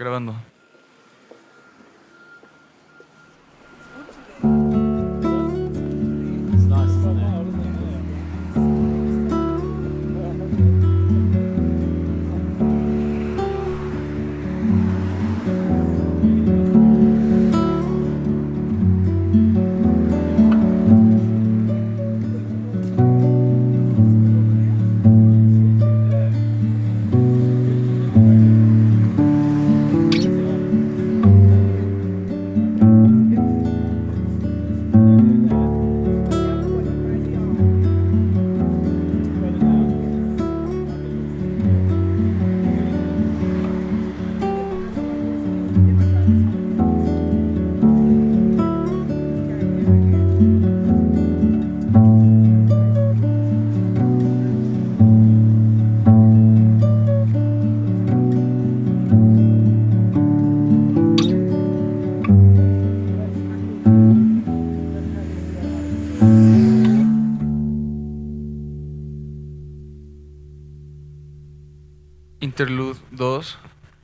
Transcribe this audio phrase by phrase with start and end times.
[0.00, 0.49] Grabando.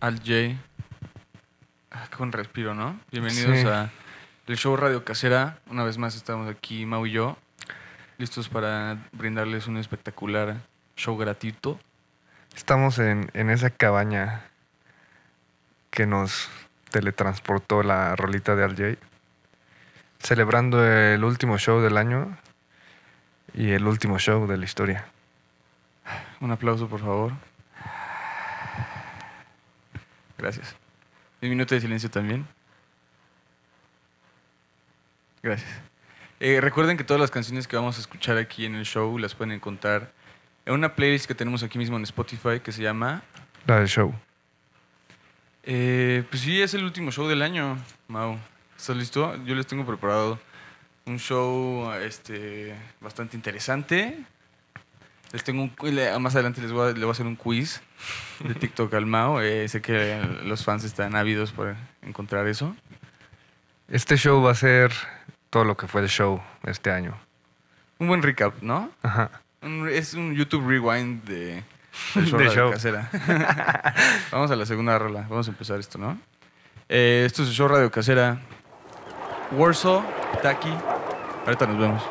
[0.07, 0.55] Al J.
[1.91, 3.01] Ah, con respiro, ¿no?
[3.11, 3.67] Bienvenidos Sí.
[3.67, 3.91] a
[4.47, 5.59] el show Radio Casera.
[5.69, 7.37] Una vez más estamos aquí, Mau y yo,
[8.17, 10.59] listos para brindarles un espectacular
[10.97, 11.81] show gratuito.
[12.55, 14.45] Estamos en, en esa cabaña
[15.91, 16.49] que nos
[16.93, 18.99] teletransportó la rolita de RJ.
[20.21, 22.39] Celebrando el último show del año
[23.55, 25.07] y el último show de la historia.
[26.39, 27.33] Un aplauso, por favor.
[30.39, 30.77] Gracias.
[31.42, 32.47] Un minuto de silencio también.
[35.43, 35.70] Gracias.
[36.41, 39.34] Eh, recuerden que todas las canciones que vamos a escuchar aquí en el show las
[39.34, 40.12] pueden encontrar
[40.67, 43.23] en una playlist que tenemos aquí mismo en Spotify que se llama...
[43.67, 44.15] La del show.
[45.62, 47.78] Eh, pues sí, es el último show del año,
[48.09, 48.39] Mau.
[48.77, 49.34] ¿Estás listo?
[49.45, 50.39] Yo les tengo preparado
[51.06, 54.19] un show este, bastante interesante.
[55.33, 57.81] Les tengo un, más adelante les voy, a, le voy a hacer un quiz
[58.41, 59.41] de TikTok al Mau.
[59.41, 62.75] Eh, sé que los fans están ávidos por encontrar eso.
[63.89, 64.93] Este show va a ser
[65.51, 67.17] todo lo que fue el show este año.
[67.99, 68.91] Un buen recap, ¿no?
[69.03, 69.31] Ajá.
[69.62, 71.62] Un- es un YouTube rewind de,
[72.15, 72.71] del show, De Radio show.
[72.73, 73.09] casera.
[74.33, 75.23] Vamos a la segunda rola.
[75.28, 76.19] Vamos a empezar esto, ¿no?
[76.89, 78.39] Eh, esto es el show Radio Casera.
[79.53, 80.05] Warsaw,
[80.43, 80.73] Taki.
[81.47, 82.03] Ahorita nos vemos.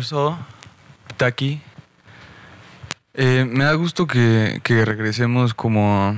[0.00, 0.34] Warsaw,
[1.18, 1.60] Taki.
[3.12, 6.16] Eh, me da gusto que, que regresemos como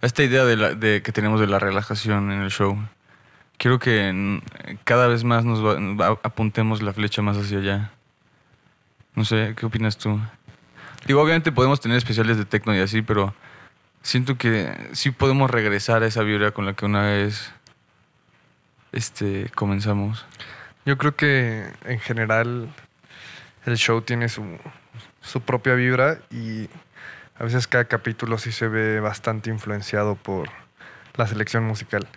[0.00, 2.78] a esta idea de, la- de que tenemos de la relajación en el show.
[3.58, 4.40] Quiero que
[4.84, 7.90] cada vez más nos va- apuntemos la flecha más hacia allá.
[9.16, 10.20] No sé, ¿qué opinas tú?
[11.06, 13.34] Digo, obviamente podemos tener especiales de techno y así, pero
[14.02, 17.52] siento que sí podemos regresar a esa vibra con la que una vez
[18.92, 20.24] este, comenzamos.
[20.84, 22.68] Yo creo que en general
[23.66, 24.58] el show tiene su,
[25.20, 26.68] su propia vibra y
[27.38, 30.48] a veces cada capítulo sí se ve bastante influenciado por
[31.14, 32.08] la selección musical.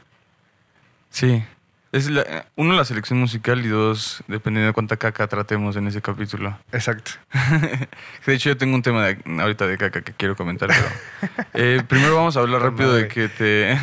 [1.10, 1.44] Sí.
[1.92, 6.02] Es la- uno, la selección musical y dos, dependiendo de cuánta caca tratemos en ese
[6.02, 6.58] capítulo.
[6.74, 7.12] Exacto.
[8.26, 11.40] De hecho, yo tengo un tema de, ahorita de caca que quiero comentar, pero...
[11.54, 13.78] eh, primero vamos a hablar rápido de que te,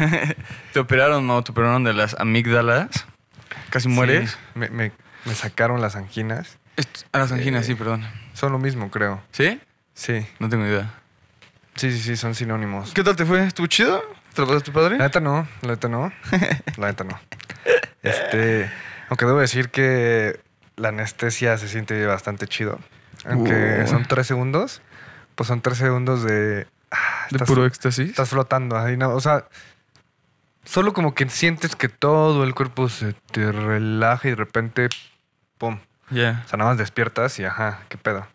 [0.74, 1.42] te operaron, ¿no?
[1.42, 3.06] Te operaron de las amígdalas.
[3.72, 4.30] Casi mueres.
[4.30, 4.92] Sí, me, me-
[5.24, 6.58] me sacaron las anginas.
[6.76, 8.06] Est- A las anginas, Eh, sí, perdón.
[8.34, 9.20] Son lo mismo, creo.
[9.32, 9.60] ¿Sí?
[9.94, 10.94] Sí, No tengo idea.
[11.74, 12.92] sí, sí, sí, son sinónimos.
[12.94, 13.44] ¿Qué tal te fue?
[13.46, 14.02] ¿Estuvo chido?
[14.34, 14.96] ¿Te lo pasaste padre?
[14.98, 16.12] La neta no, la neta no.
[16.78, 17.18] La neta no.
[18.02, 18.70] Este,
[19.08, 20.40] aunque debo decir que
[20.76, 22.78] la anestesia se siente bastante chido.
[23.24, 23.88] Aunque Uh.
[23.88, 24.82] son tres segundos,
[25.34, 26.66] pues son tres segundos de.
[26.90, 28.10] ah, ¿De puro éxtasis?
[28.10, 28.76] estás flotando.
[28.78, 29.44] Ahí no, o sea,
[30.64, 34.88] solo como que sientes que todo el cuerpo se te relaja y de repente,
[35.58, 35.78] pum.
[36.10, 36.42] Ya.
[36.44, 38.26] O sea, nada más despiertas y ajá, qué pedo.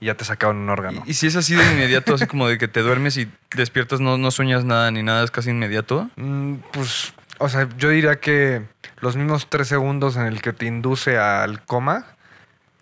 [0.00, 1.02] Y ya te sacaron un órgano.
[1.06, 4.00] ¿Y, y si es así de inmediato, así como de que te duermes y despiertas,
[4.00, 6.10] no, no sueñas nada ni nada, es casi inmediato?
[6.16, 8.62] Mm, Pues, o sea, yo diría que
[9.00, 12.06] los mismos tres segundos en el que te induce al coma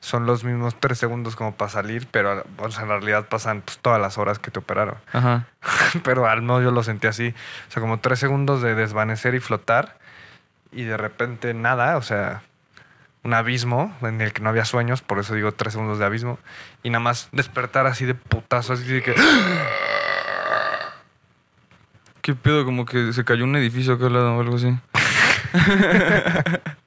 [0.03, 3.79] son los mismos tres segundos como para salir, pero o sea, en realidad pasan pues,
[3.79, 4.97] todas las horas que te operaron.
[5.13, 5.47] Ajá.
[6.03, 7.33] pero al menos yo lo sentí así.
[7.69, 9.97] O sea, como tres segundos de desvanecer y flotar
[10.73, 12.43] y de repente nada, o sea,
[13.23, 16.41] un abismo en el que no había sueños, por eso digo tres segundos de abismo,
[16.83, 19.15] y nada más despertar así de putazo, así de que...
[22.23, 22.65] ¿Qué pedo?
[22.65, 24.77] Como que se cayó un edificio acá al lado o algo así.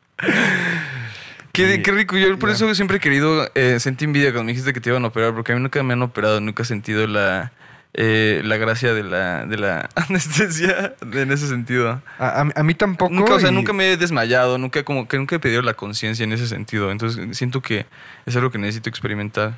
[1.56, 2.18] qué, rico.
[2.18, 5.04] Yo por eso siempre he querido, eh, sentí envidia cuando me dijiste que te iban
[5.04, 7.52] a operar, porque a mí nunca me han operado, nunca he sentido la,
[7.94, 12.02] eh, la gracia de la, de la anestesia en ese sentido.
[12.20, 13.14] A, a mí- a mí tampoco.
[13.14, 15.74] Nunca, o sea, y- nunca me he desmayado, nunca como que nunca he pedido la
[15.74, 16.92] conciencia en ese sentido.
[16.92, 17.86] Entonces siento que
[18.26, 19.58] es algo que necesito experimentar.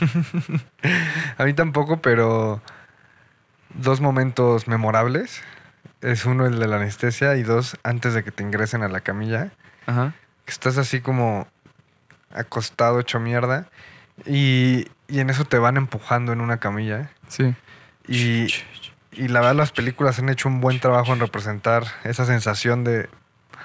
[1.38, 2.60] A mí tampoco, pero
[3.74, 5.42] dos momentos memorables.
[6.00, 9.00] Es uno el de la anestesia y dos antes de que te ingresen a la
[9.00, 9.52] camilla.
[9.86, 10.14] Ajá.
[10.52, 11.48] Que estás así como
[12.30, 13.68] acostado, hecho mierda.
[14.26, 17.10] Y, y en eso te van empujando en una camilla.
[17.28, 17.54] Sí.
[18.06, 18.48] Y,
[19.12, 23.08] y la verdad las películas han hecho un buen trabajo en representar esa sensación de...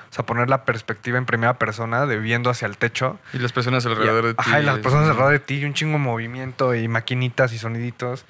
[0.10, 3.20] O sea, poner la perspectiva en primera persona de viendo hacia el techo.
[3.34, 4.39] Y las personas alrededor de ti.
[4.39, 7.58] Ajá, y las personas alrededor de ti y un chingo de movimiento y maquinitas y
[7.58, 8.25] soniditos.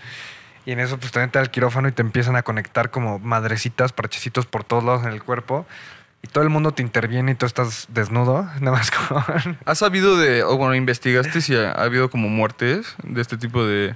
[0.66, 3.94] Y en eso pues te meten al quirófano y te empiezan a conectar como madrecitas,
[3.94, 5.68] parchecitos por todos lados en el cuerpo.
[6.24, 9.58] Y todo el mundo te interviene y tú estás desnudo, nada más con...
[9.66, 13.66] ¿Has sabido de, o bueno, investigaste si ha, ha habido como muertes de este tipo
[13.66, 13.96] de,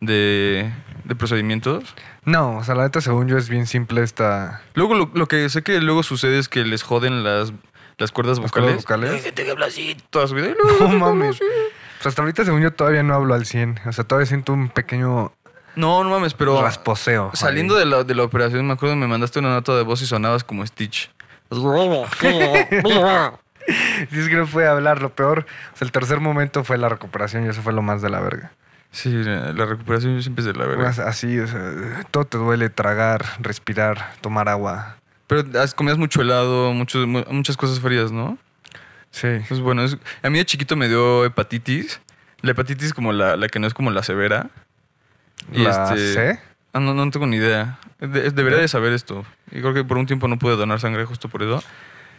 [0.00, 0.72] de,
[1.04, 1.94] de procedimientos?
[2.24, 4.62] No, o sea, la neta según yo es bien simple esta...
[4.74, 7.52] Luego lo, lo que sé que luego sucede es que les joden las,
[7.98, 8.76] las cuerdas las vocales.
[8.82, 9.22] vocales.
[9.22, 10.48] gente que habla así toda su vida.
[10.80, 11.38] No mames.
[11.38, 13.80] Pues hasta ahorita según yo todavía no hablo al 100.
[13.86, 15.32] O sea, todavía siento un pequeño
[15.76, 17.30] No, no mames, pero rasposeo.
[17.34, 20.06] saliendo de la, de la operación, me acuerdo me mandaste una nota de voz y
[20.06, 21.10] sonabas como Stitch.
[24.10, 25.02] Sí, es que no puede hablar.
[25.02, 25.40] Lo peor,
[25.74, 28.20] o sea, el tercer momento fue la recuperación y eso fue lo más de la
[28.20, 28.52] verga.
[28.92, 30.88] Sí, la, recuperación siempre es de la verga.
[30.88, 34.96] Así, o sea, todo te duele, tragar, respirar, tomar agua.
[35.26, 38.38] Pero comías mucho helado, muchos- muchas cosas frías, ¿no?
[39.10, 39.28] Sí.
[39.48, 42.00] Pues bueno, es- a mí de chiquito me dio hepatitis.
[42.42, 44.50] La hepatitis como la, la que no es como la severa.
[45.52, 46.40] Y ¿La este- C?
[46.72, 47.78] Ah, no, no tengo ni idea.
[48.00, 49.24] De- debería de saber esto.
[49.50, 51.62] Y creo que por un tiempo no pude donar sangre justo por eso.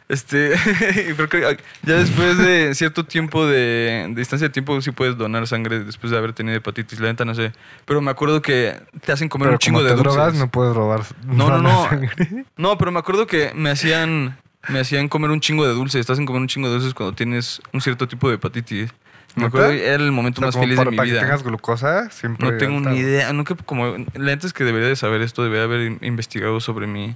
[0.10, 0.53] Este,
[1.10, 5.17] y creo que ya después de cierto tiempo de, de distancia de tiempo sí puedes
[5.17, 7.00] donar sangre después de haber tenido hepatitis.
[7.01, 7.51] La neta no sé.
[7.86, 10.13] Pero me acuerdo que te hacen comer Pero un chingo como de te dulces.
[10.15, 11.01] drogas, no puedes robar.
[11.25, 11.84] No, no, no.
[11.89, 12.46] sangre.
[12.55, 14.38] No, pero me acuerdo que me hacían,
[14.69, 16.00] me hacían comer un chingo de dulces.
[16.00, 18.89] Estás en comer un chingo de dulces cuando tienes un cierto tipo de hepatitis.
[19.38, 21.12] Me acuerdo que era el momento O sea, más feliz para, de mi para que
[21.13, 21.22] vida.
[21.22, 22.50] tengas glucosa, siempre.
[22.51, 23.32] No tengo ni idea.
[23.34, 26.88] Nunca, como, la neta es que debería de saber esto, debería haber in- investigado sobre
[26.88, 27.15] mi,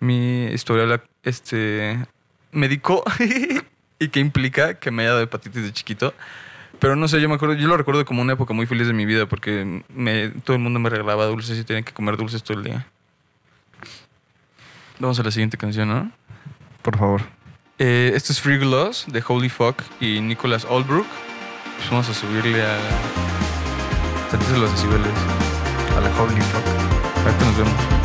[0.00, 1.98] mi historial este,
[2.52, 3.04] médico
[3.98, 6.14] y qué implica que me haya dado hepatitis de chiquito.
[6.78, 8.94] Pero no sé, yo me acuerdo, yo lo recuerdo como una época muy feliz de
[8.94, 12.42] mi vida porque me, todo el mundo me regalaba dulces y tenía que comer dulces
[12.42, 12.86] todo el día.
[14.98, 16.10] Vamos a la siguiente canción, ¿no?
[16.82, 17.22] Por favor.
[17.78, 21.06] Eh, esto es Free Gloss de Holy Fuck y Nicholas Albrook.
[21.80, 22.78] Pues vamos a subirle a.
[24.30, 25.08] Tantito los decibeles.
[25.96, 27.24] A la Holy Fuck.
[27.24, 27.99] Ahorita nos vemos.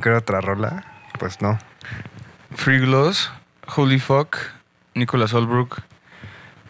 [0.00, 0.84] que era otra rola.
[1.18, 1.58] Pues no.
[2.54, 3.30] Free Gloss,
[3.76, 4.36] Holy Fuck,
[4.94, 5.80] Nicholas Holbrook.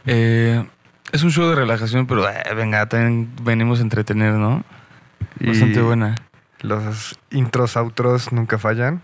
[0.06, 0.64] Eh,
[1.12, 4.64] es un show de relajación, pero eh, venga, también venimos a entretener, ¿no?
[5.40, 6.14] Bastante Y buena.
[6.60, 9.02] Los intros, outros nunca fallan.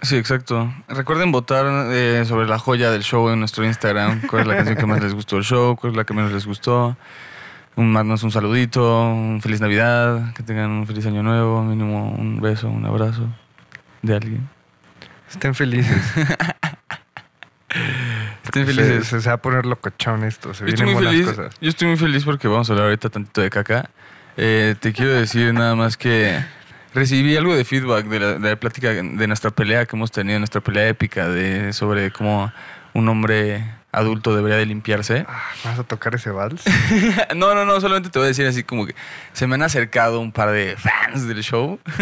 [0.00, 0.72] Sí, exacto.
[0.88, 4.22] Recuerden votar eh, sobre la joya del show en nuestro Instagram.
[4.28, 5.76] ¿Cuál es la canción que más les gustó del show?
[5.76, 6.96] ¿Cuál es la que menos les gustó?
[7.76, 12.40] Un, mandarnos un saludito, un feliz Navidad, que tengan un feliz año nuevo, mínimo un
[12.40, 13.26] beso, un abrazo
[14.02, 14.48] de alguien.
[15.30, 16.02] Estén felices.
[18.44, 19.06] Estén felices.
[19.06, 20.52] se, se va a poner locochón esto.
[20.52, 21.54] Se Yo vienen buenas feliz, cosas.
[21.60, 23.88] yo estoy muy feliz porque vamos a hablar ahorita tantito de caca.
[24.36, 26.38] Eh, te quiero decir nada más que
[26.94, 30.38] recibí algo de feedback de la, de la plática de nuestra pelea que hemos tenido,
[30.38, 32.52] nuestra pelea épica de sobre cómo
[32.92, 35.24] un hombre adulto debería de limpiarse.
[35.28, 36.62] Ah, ¿Vas a tocar ese vals?
[37.36, 38.94] No, no, no, solamente te voy a decir así como que
[39.32, 41.78] se me han acercado un par de fans del show.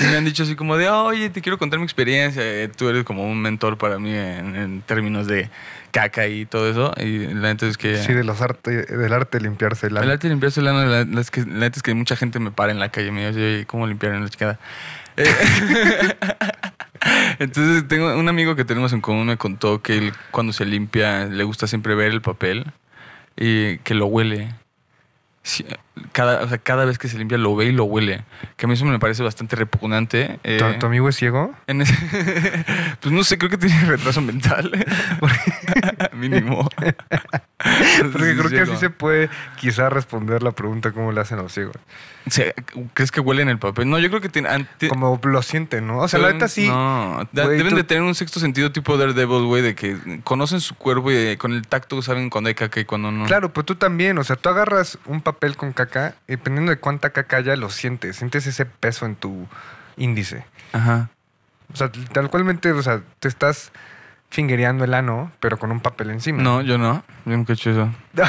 [0.00, 2.42] y me han dicho así como de, oye, te quiero contar mi experiencia.
[2.44, 5.48] eh, Tú eres como un mentor para mí en, en términos de
[5.90, 6.92] caca y todo eso.
[7.00, 7.96] Y la neta es que...
[8.02, 10.12] Sí, de los arte, del arte de limpiarse el El ano.
[10.12, 12.38] arte de limpiarse el ano, la, la- es que, la neta es que mucha gente
[12.40, 14.58] me para en la calle y me dice, oye, ¿cómo limpiar en la chingada?
[17.38, 21.26] Entonces, tengo un amigo que tenemos en común me contó que él, cuando se limpia
[21.26, 22.72] le gusta siempre ver el papel
[23.36, 24.54] y que lo huele.
[25.42, 25.64] Sí,
[26.12, 28.24] Cada, o sea, cada vez que se limpia lo ve y lo huele.
[28.56, 30.40] Que a mí eso me parece bastante repugnante.
[30.42, 31.54] eh, ¿Tu, tu amigo es ciego?
[31.68, 31.94] en ese-
[33.00, 34.72] pues no sé, creo que tiene retraso mental.
[36.12, 36.68] Mínimo.
[38.12, 41.52] Porque creo que así se puede quizá responder la pregunta cómo le hacen a los
[41.52, 41.76] ciegos.
[42.94, 43.88] ¿Crees que huelen el papel?
[43.88, 44.48] No, yo creo que tiene.
[44.48, 45.98] an- ti- Como lo sienten, ¿no?
[45.98, 46.66] O sea, la neta sí.
[46.68, 50.74] No, deben tú- de tener un sexto sentido tipo Daredevil, güey, de que conocen su
[50.74, 53.26] cuerpo y de- con el tacto saben cuando hay caca y cuando no.
[53.26, 55.83] Claro, pero tú también, o sea, tú agarras un papel con caca
[56.26, 58.16] y dependiendo de cuánta caca haya, lo sientes.
[58.16, 59.46] Sientes ese peso en tu
[59.96, 60.44] índice.
[60.72, 61.08] Ajá.
[61.72, 63.72] O sea, tal cualmente, o sea, te estás
[64.30, 66.42] fingereando el ano, pero con un papel encima.
[66.42, 67.04] No, yo no.
[67.24, 67.90] Yo nunca he hecho eso.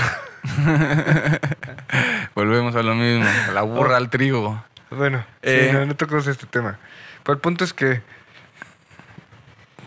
[2.35, 3.25] Volvemos a lo mismo.
[3.49, 4.63] a La burra al trigo.
[4.91, 5.67] bueno, Eh.
[5.71, 6.77] sí, no, no tocamos este tema.
[7.23, 8.01] Pero el punto es que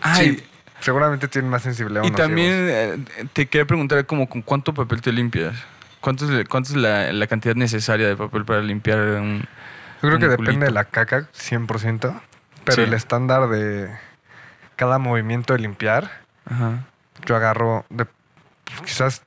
[0.01, 0.45] Ay, sí,
[0.81, 2.03] seguramente tienen más sensibilidad.
[2.05, 2.99] y también eh,
[3.33, 5.55] te quería preguntar como con cuánto papel te limpias.
[6.01, 9.41] ¿Cuánto es, cuánto es la, la cantidad necesaria de papel para limpiar un...
[10.03, 12.21] Yo creo que depende de la caca, 100%.
[12.65, 12.83] Pero Sí.
[12.83, 13.91] el estándar de
[14.77, 16.11] cada movimiento de limpiar,
[16.45, 16.85] Ajá.
[17.27, 19.23] yo agarro de pues, quizás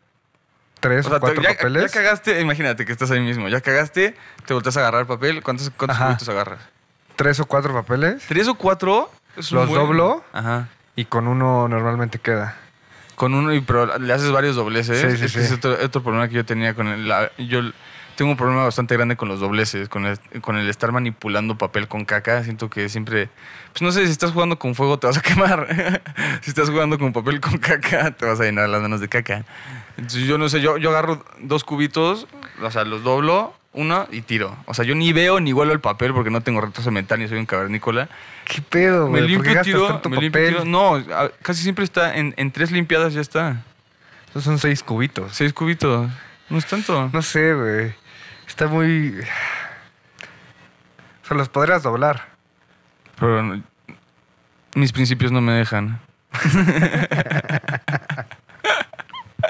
[0.79, 1.91] tres O o, sea, cuatro ya, papeles.
[1.91, 3.47] ya cagaste, imagínate que estás ahí mismo.
[3.49, 5.41] Ya cagaste, te volteas a agarrar papel.
[5.43, 6.59] ¿Cuántos, cuántos cubitos agarras?
[7.17, 9.11] tres o cuatro papeles ¿Tres o cuatro?
[9.35, 10.23] Es Los buen- doblo.
[10.33, 10.69] Ajá.
[10.95, 12.55] y con uno normalmente queda.
[13.21, 14.99] Con uno, y pero le haces varios dobleces.
[14.99, 15.45] Sí, sí, es que sí.
[15.45, 17.07] es otro, otro problema que yo tenía con el.
[17.07, 17.61] la- yo
[18.15, 21.87] tengo un problema bastante grande con los dobleces, con el, con el estar manipulando papel
[21.87, 22.43] con caca.
[22.43, 23.29] Siento que siempre.
[23.73, 25.67] Pues no sé, si estás jugando con fuego te vas a quemar.
[26.41, 29.45] si estás jugando con papel con caca, te vas a llenar las manos de caca.
[29.97, 32.25] Entonces yo no sé, yo, yo agarro dos cubitos,
[32.59, 34.57] o sea, los doblo, uno y tiro.
[34.65, 37.27] O sea, yo ni veo ni huelo el papel porque no tengo retraso mental ni
[37.27, 38.09] soy un cavernícola.
[38.45, 39.35] ¿Qué pedo, Me güey?
[39.35, 40.65] ¿Por qué limpio, tiro, tanto me limpio, tiro.
[40.65, 41.01] No,
[41.41, 43.63] casi siempre está en, en tres limpiadas ya está.
[44.29, 45.33] Esos son seis cubitos.
[45.33, 46.09] Seis cubitos.
[46.49, 47.09] No es tanto.
[47.13, 47.93] No sé, güey.
[48.47, 49.17] Está muy...
[51.23, 52.27] O sea, los podrías doblar.
[53.19, 53.63] Pero no-
[54.75, 55.99] mis principios no me dejan.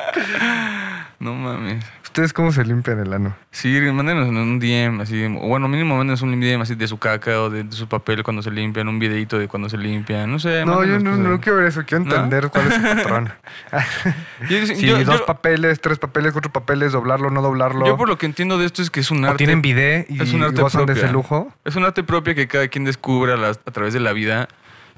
[1.19, 1.83] no mames.
[2.11, 3.33] ¿Ustedes cómo se limpian el ano?
[3.51, 5.23] Sí, mándenos en un DM, así.
[5.23, 8.21] O bueno, mínimo mándenos un DM así de su caca o de, de su papel
[8.21, 10.29] cuando se limpian, un videito de cuando se limpian.
[10.29, 10.65] No sé.
[10.65, 11.83] No, yo no, no quiero ver eso.
[11.85, 12.13] Quiero ¿No?
[12.15, 13.29] entender cuál es su patrón.
[14.49, 17.85] Yo- Sí, yo- dos yo- papeles, tres papeles, cuatro papeles, doblarlo, no doblarlo.
[17.85, 19.37] Yo por lo que entiendo de esto es que es un o arte.
[19.37, 21.03] tienen bidet y, es un arte gozan de propia.
[21.05, 21.53] ese lujo.
[21.63, 24.49] Es un arte propio que cada quien descubre a, las- a través de la vida.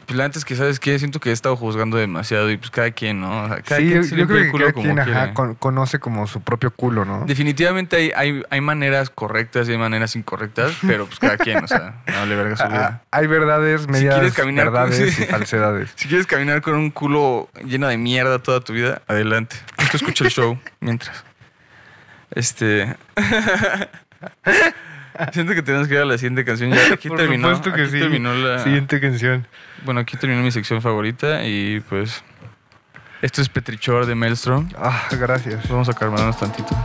[0.05, 0.99] Pues la antes que, ¿sabes qué?
[0.99, 3.43] Siento que he estado juzgando demasiado y pues cada quien, ¿no?
[3.43, 4.99] O sea, cada sí, quien yo, se yo creo el que culo cada como quien
[5.17, 7.23] ajá, con- conoce como su propio culo, ¿no?
[7.25, 11.67] Definitivamente hay, hay, hay maneras correctas y hay maneras incorrectas, pero pues cada quien, o
[11.67, 13.03] sea, no vale verga su Ah, vida.
[13.11, 15.93] hay verdades, medias caminar verdades y falsedades.
[15.95, 19.55] Si quieres caminar con un culo lleno de mierda toda tu vida, adelante.
[19.89, 21.23] Tú escucha el show mientras.
[22.35, 22.95] Este.
[25.31, 26.71] Siento que tenemos que ir a la siguiente canción.
[26.71, 27.49] Ya aquí Por terminó.
[27.55, 27.99] supuesto que aquí sí.
[27.99, 28.59] terminó la.
[28.59, 29.47] Siguiente canción.
[29.85, 32.23] Bueno, aquí terminó mi sección favorita y pues.
[33.21, 34.69] Esto es Petrichor de Maelstrom.
[34.77, 35.67] Ah, gracias.
[35.69, 36.75] Vamos a calmarnos tantito.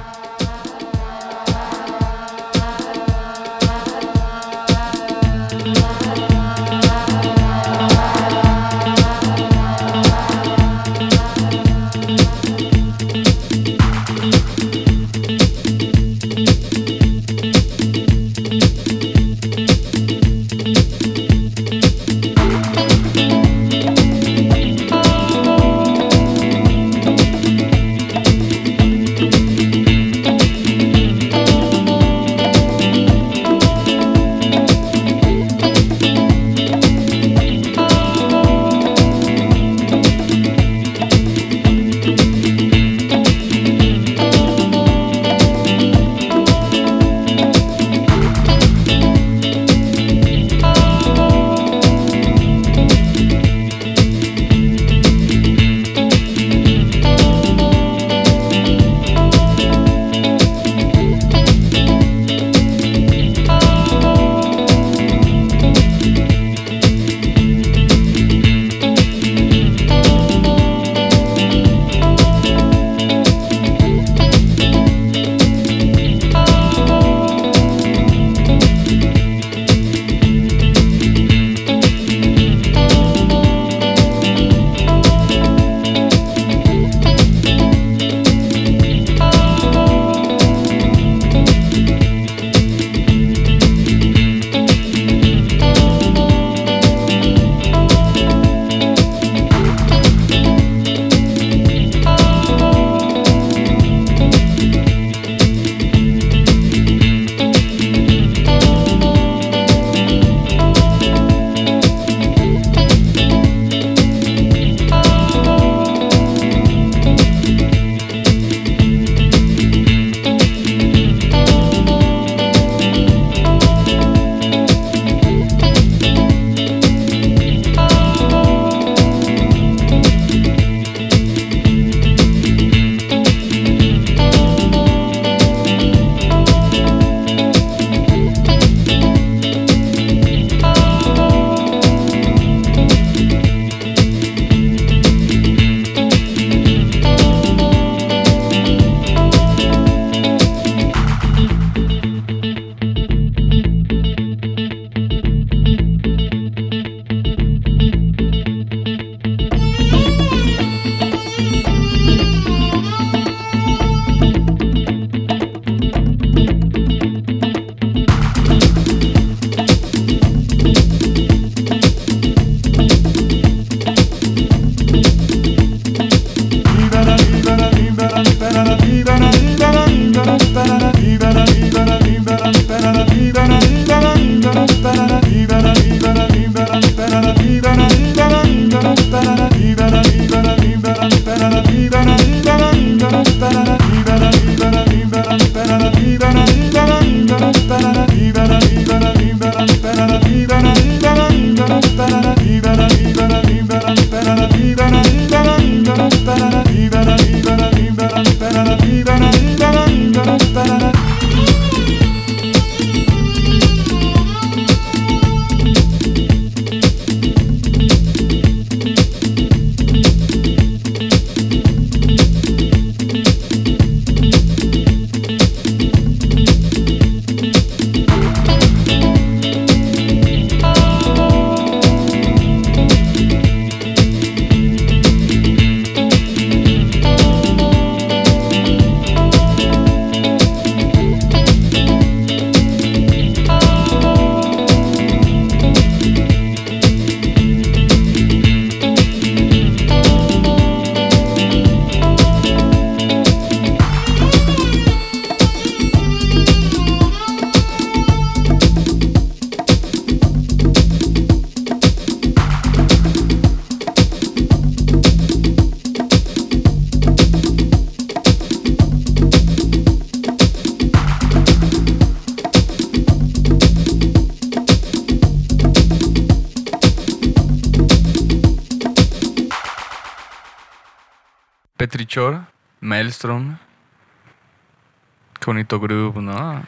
[285.48, 286.36] Qué bonito grupo, ¿no?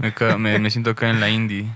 [0.00, 1.66] Me, ca- me- me siento acá en la indie.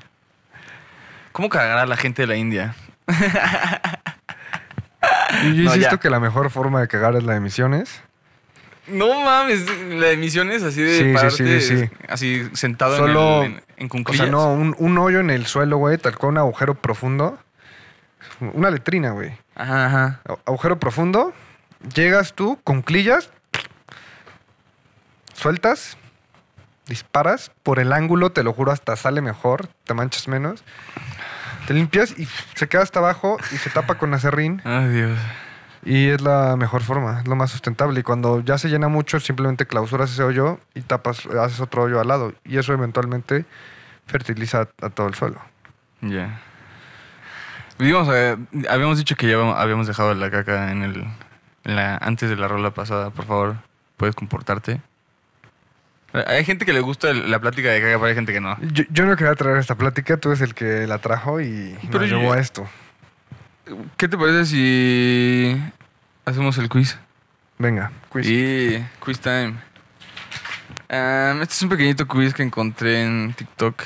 [1.33, 2.75] ¿Cómo cagará la gente de la India?
[3.07, 3.13] Y
[5.57, 5.99] yo No, insisto ya.
[5.99, 8.01] que la mejor forma de cagar es la de misiones.
[8.87, 11.91] No mames, la emisión es así de Sí, sí, pararte, sí, sí.
[12.09, 14.25] así sentado Solo- en, el, en, en O cuclillas.
[14.25, 17.39] sea, no, un, un hoyo en el suelo, güey, tal cual un agujero profundo.
[18.41, 19.37] Una letrina, güey.
[19.55, 20.21] Ajá, ajá.
[20.27, 21.35] A- Agujero profundo.
[21.95, 23.29] Llegas tú, conclillas.
[25.43, 25.97] Sueltas.
[26.87, 27.51] Disparas.
[27.63, 29.69] Por el ángulo, te lo juro, hasta sale mejor.
[29.85, 30.63] Te manchas menos.
[31.67, 34.61] Te limpias y se queda hasta abajo y se tapa con acerrín.
[34.65, 35.19] Ay, Dios.
[35.85, 37.99] Y es la mejor forma, es lo más sustentable.
[38.01, 42.01] Y cuando ya se llena mucho, simplemente clausuras ese hoyo y tapas, haces otro hoyo
[42.01, 42.35] al lado.
[42.45, 43.45] Y eso eventualmente
[44.07, 45.41] fertiliza a, a todo el suelo.
[46.01, 46.41] Ya.
[47.79, 48.37] Digamos, eh,
[48.71, 51.05] habíamos dicho que ya habíamos- habíamos dejado la caca en el.
[51.65, 53.11] en la, antes de la rola pasada.
[53.11, 53.57] Por favor,
[53.97, 54.81] puedes comportarte.
[56.13, 58.59] Hay gente que le gusta la plática de caca, pero hay gente que no.
[58.61, 62.01] Yo, yo no quería traer esta plática, tú eres el que la trajo y Pero
[62.01, 62.69] nos yo- llevó a esto.
[63.97, 65.63] ¿Qué te parece si
[66.27, 66.99] hacemos el quiz?
[67.59, 68.27] Venga, quiz.
[68.27, 69.55] Sí, quiz time.
[70.89, 73.83] Este es un pequeñito quiz que encontré en TikTok.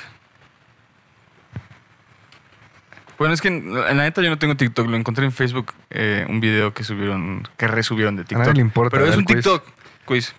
[3.19, 5.73] Bueno, es que en, en la neta yo no tengo TikTok, lo encontré en Facebook,
[5.91, 8.55] eh, un video que subieron, que resubieron de nadie TikTok.
[8.57, 9.37] le importa Pero es un quiz.
[9.37, 9.65] TikTok
[10.05, 10.35] quiz.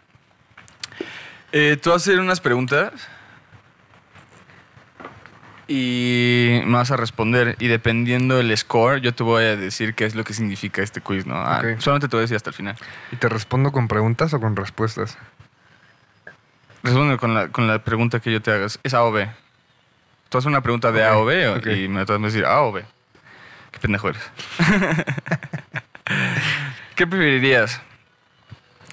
[1.60, 2.93] Eh, tú vas a hacer unas preguntas
[5.67, 7.56] y me vas a responder.
[7.60, 11.02] Y dependiendo del score, yo te voy a decir qué es lo que significa este
[11.02, 11.36] quiz, ¿no?
[11.36, 11.80] Ah, Ok.
[11.82, 12.76] Solamente te voy a decir hasta el final.
[13.12, 15.17] ¿Y te respondo con preguntas o con respuestas?
[16.84, 18.80] Responde con la, con la pregunta que yo te hagas.
[18.84, 19.28] ¿Es A o B?
[20.30, 21.65] Tú haces una pregunta de A o B o- ok.
[21.67, 22.86] y me vas a decir A o B.
[23.72, 24.22] Qué pendejo eres.
[26.96, 27.82] ¿Qué preferirías?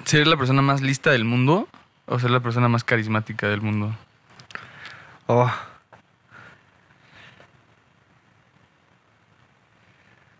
[0.04, 1.68] ¿Ser la persona más lista del mundo
[2.06, 3.94] o ser la persona más carismática del mundo?
[5.26, 5.50] Oh.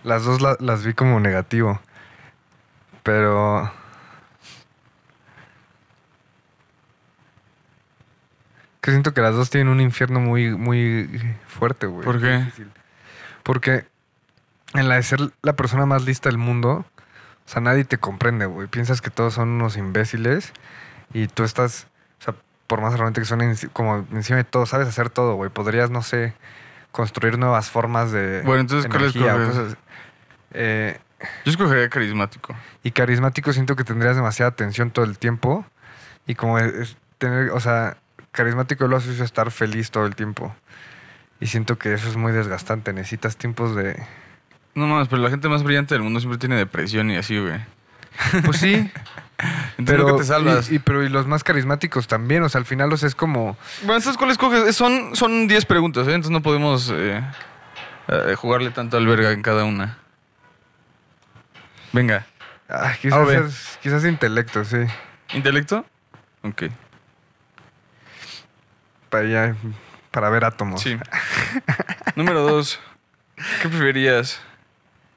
[0.03, 1.81] Las dos la- las vi como negativo.
[3.03, 3.71] Pero.
[8.81, 11.09] Que siento que las dos tienen un infierno muy, muy
[11.47, 12.05] fuerte, güey.
[12.05, 12.45] ¿Por qué?
[13.43, 13.87] Porque
[14.75, 18.45] en la de ser la persona más lista del mundo, o sea, nadie te comprende,
[18.45, 18.69] güey.
[18.69, 20.53] Piensas que todos son unos imbéciles
[21.13, 21.87] y tú estás,
[22.21, 22.35] o sea,
[22.67, 23.41] por más realmente que son
[23.73, 25.51] como encima de todo, sabes hacer todo, güey.
[25.51, 26.35] Podrías, no sé,
[26.93, 29.49] construir nuevas formas de Bueno, entonces, ¿cuál energía escoges?
[29.49, 29.77] cosas-
[30.53, 30.99] Eh,
[31.45, 32.55] Yo escogería carismático.
[32.83, 35.67] y carismático siento que tendrías demasiada atención todo el tiempo
[36.27, 37.97] y como es, tener, o sea,
[38.33, 40.55] carismático lo haces estar feliz todo el tiempo.
[41.41, 42.93] Y siento que eso es muy desgastante.
[42.93, 44.01] Necesitas tiempos de...
[44.75, 47.61] No mames, pero la gente más brillante del mundo siempre tiene depresión y así, güey.
[48.45, 50.71] Pues sí, Entonces pero, nunca te salvas.
[50.71, 53.57] Y, y- pero y los más carismáticos también, o sea, al final los es como...
[53.83, 54.75] Bueno, entonces, ¿cuál escoges?
[54.77, 56.11] Son, son 10 preguntas, ¿eh?
[56.15, 57.23] Entonces no podemos eh,
[58.09, 59.99] eh, jugarle tanto al verga en cada una.
[61.93, 62.27] Venga.
[62.69, 64.79] ah, quizás, quizás intelecto, sí.
[65.33, 65.85] ¿Intelecto?
[66.43, 66.65] Ok.
[69.11, 69.57] Para, ya-
[70.11, 70.81] para ver átomos.
[70.81, 70.97] Sí.
[72.17, 72.81] Número dos.
[73.63, 74.41] ¿Qué preferirías?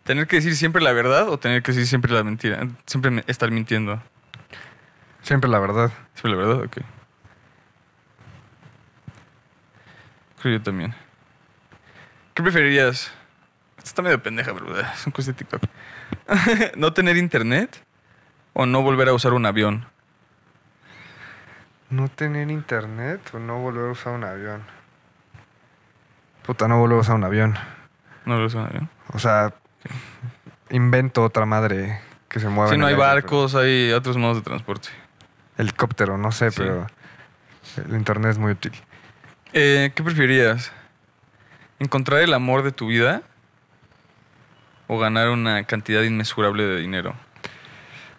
[0.07, 2.65] ¿Tener que decir siempre la verdad o tener que decir siempre la mentira?
[2.85, 4.01] Siempre estar mintiendo.
[5.21, 5.91] Siempre la verdad.
[6.13, 6.77] Siempre la verdad, ok.
[10.41, 10.95] Creo yo también.
[12.33, 13.11] ¿Qué preferirías?
[13.79, 15.63] Esto está medio pendeja, pero eh, es un quiz de TikTok.
[16.77, 17.83] ¿No tener internet
[18.53, 19.87] o no volver a usar un avión?
[21.89, 24.63] No tener internet o no volver a usar un avión.
[26.45, 27.55] Puta, no volver a usar un avión.
[28.23, 28.89] No volver a usar un avión.
[29.11, 29.53] O sea,
[30.69, 32.69] invento otra madre que se mueva.
[32.69, 34.89] Si en no hay barcos, hay otros modos de transporte.
[35.57, 36.57] Helicóptero, no sé, Sí.
[36.59, 36.87] pero
[37.87, 38.73] el internet es muy útil.
[39.53, 40.71] Eh, ¿Qué preferirías?
[41.79, 43.21] ¿Encontrar el amor de tu vida
[44.87, 47.13] o ganar una cantidad inmesurable de dinero?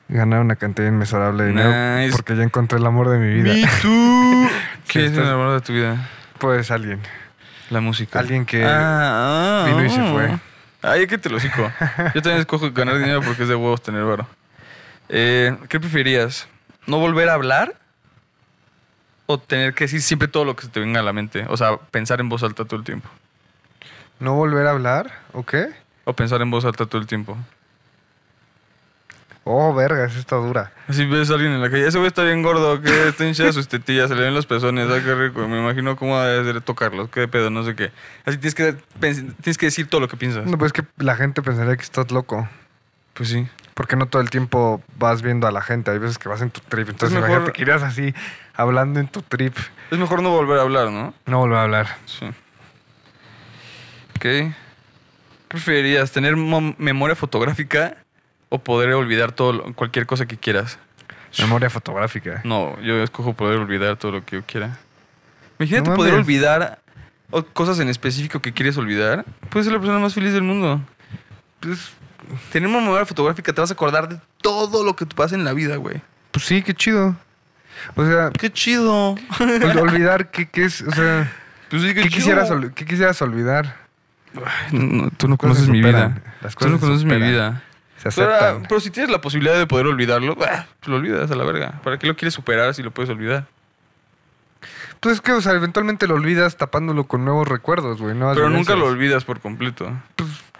[0.08, 2.12] Ganar una cantidad inmesurable de dinero Nice.
[2.16, 3.68] porque ya encontré el amor de mi vida.
[3.82, 4.48] too.
[4.84, 6.08] Sí, ¿Qué es el amor de tu vida?
[6.38, 7.00] Pues alguien.
[7.70, 8.18] La música.
[8.18, 10.10] Alguien que Ah, vino y se ah.
[10.12, 10.38] fue.
[10.90, 11.70] Ay, que te lo hocico.
[12.14, 14.26] Yo también escojo ganar dinero porque es de huevos tener varo.
[15.08, 16.48] Eh, ¿Qué preferías?
[16.86, 17.76] ¿No volver a hablar?
[19.26, 21.44] ¿O tener que decir siempre todo lo que se te venga a la mente?
[21.48, 23.08] O sea, pensar en voz alta todo el tiempo.
[24.20, 25.68] no volver a hablar, ¿o qué?
[26.04, 27.36] O pensar en voz alta todo el tiempo.
[29.50, 30.72] Oh, verga, esa está dura.
[30.88, 33.50] Así ves a alguien en la calle, ese güey está bien gordo, que está hinchada
[33.52, 35.48] sus tetillas, se le ven los pezones, ah, qué rico.
[35.48, 37.90] Me imagino cómo debe ser tocarlos, qué pedo, no sé qué.
[38.26, 40.44] Así tienes que, tienes que decir todo lo que piensas.
[40.44, 42.46] No, pues es que la gente pensaría que estás loco.
[43.14, 43.48] Pues sí.
[43.72, 45.90] Porque no todo el tiempo vas viendo a la gente.
[45.90, 46.90] Hay veces que vas en tu trip.
[46.90, 48.12] Entonces, mejor- imagínate que irías así,
[48.54, 49.56] hablando en tu trip.
[49.90, 51.14] Es mejor no volver a hablar, ¿no?
[51.26, 51.86] No volver a hablar.
[52.04, 52.26] Sí.
[54.16, 54.20] Ok.
[54.20, 54.52] ¿Qué
[55.48, 56.12] preferirías?
[56.12, 57.96] ¿Tener mo- memoria fotográfica
[58.48, 60.78] o poder olvidar todo, cualquier cosa que quieras?
[61.38, 62.40] Memoria fotográfica.
[62.44, 64.78] No, yo escojo poder olvidar todo lo que yo quiera.
[65.58, 66.26] Imagínate No poder mames.
[66.26, 66.78] olvidar
[67.30, 69.24] o- cosas en específico que quieres olvidar.
[69.50, 70.80] Puedes ser la persona más feliz del mundo.
[71.60, 71.90] Pues,
[72.52, 75.44] tener una memoria fotográfica te vas a acordar de todo lo que te pasa en
[75.44, 76.00] la vida, güey.
[76.30, 77.16] Pues sí, qué chido.
[77.94, 79.14] O sea, ¡Qué chido!
[79.80, 80.80] olvidar qué, qué es.
[80.82, 81.30] O sea,
[81.68, 83.76] Pues sí, qué, ¿qué quisieras, qué quisieras olvidar?
[84.34, 86.20] Ay, no, tú no Cosas conoces mi vida.
[86.40, 87.62] Las Tú no cosas conoces mi vida.
[87.98, 88.62] Se Pero, aceptan.
[88.68, 91.80] pero si tienes la posibilidad de poder olvidarlo, bah, pues lo olvidas a la verga.
[91.82, 93.46] ¿Para qué lo quieres superar si lo puedes olvidar?
[95.00, 98.16] Pues es que, o sea, eventualmente lo olvidas tapándolo con nuevos recuerdos, güey.
[98.18, 99.90] Pero nunca lo olvidas por completo.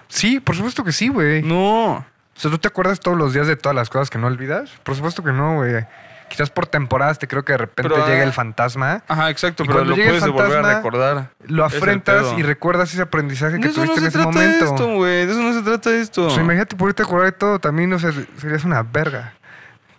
[0.08, 1.42] Sí, por supuesto que sí, güey.
[1.42, 1.94] No.
[1.96, 2.04] O
[2.40, 4.70] sea, ¿tú te acuerdas todos los días de todas las cosas que no olvidas?
[4.84, 5.84] Por supuesto que no, güey.
[6.28, 9.64] Quizás por temporadas te creo que de repente Pero, llega ah, el fantasma, Ajá, exacto,
[9.64, 11.30] pero lo puedes volver a fantasma, recordar.
[11.46, 14.32] lo afrentas y recuerdas ese aprendizaje De que eso no tuviste se en ese trata
[14.32, 14.64] momento.
[14.64, 15.26] esto, güey.
[15.26, 16.26] De eso no se trata esto.
[16.26, 19.34] O sea, imagínate poderte acordar de todo, también, o sea, serías una verga.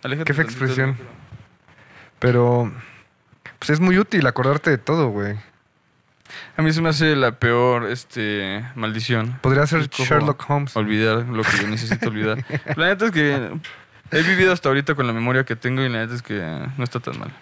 [0.02, 0.96] Aléjate qué fea expresión.
[2.18, 2.72] Pero,
[3.58, 5.36] pues es muy útil acordarte de todo, güey.
[6.56, 9.38] A mí se me hace la peor este, maldición.
[9.40, 10.76] Podría ser Sherlock Holmes.
[10.76, 12.44] Olvidar lo que yo necesito olvidar.
[12.76, 13.50] La neta es que
[14.12, 16.40] he vivido hasta ahorita con la memoria que tengo y la neta es que
[16.76, 17.32] no está tan mal.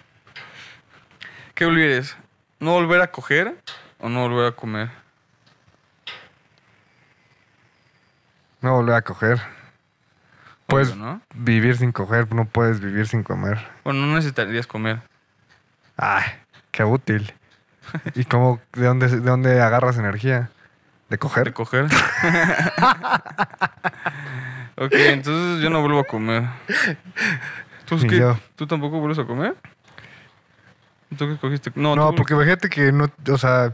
[1.54, 2.16] ¿Qué olvides?
[2.60, 3.56] ¿No volver a coger
[3.98, 4.90] o no volver a comer?
[8.60, 9.40] No volver a coger.
[10.66, 11.20] Puedes Obvio, ¿no?
[11.34, 13.58] vivir sin coger, no puedes vivir sin comer.
[13.84, 15.00] Bueno, no necesitarías comer.
[15.96, 16.24] Ay,
[16.70, 17.32] qué útil.
[18.14, 20.50] ¿Y cómo, de dónde, de dónde agarras energía?
[21.08, 21.86] ¿De ¿De coger?
[24.78, 26.44] ok, entonces yo no vuelvo a comer.
[27.86, 28.18] ¿Tú, qué?
[28.18, 28.38] yo.
[28.56, 29.54] ¿Tú tampoco vuelves a comer?
[31.16, 31.72] ¿Tú qué escogiste?
[31.74, 33.72] No, No, tú- porque imagínate que no, o sea,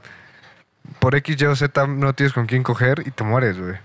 [1.00, 3.76] por X, Y o Z no tienes con quién coger y te mueres, güey.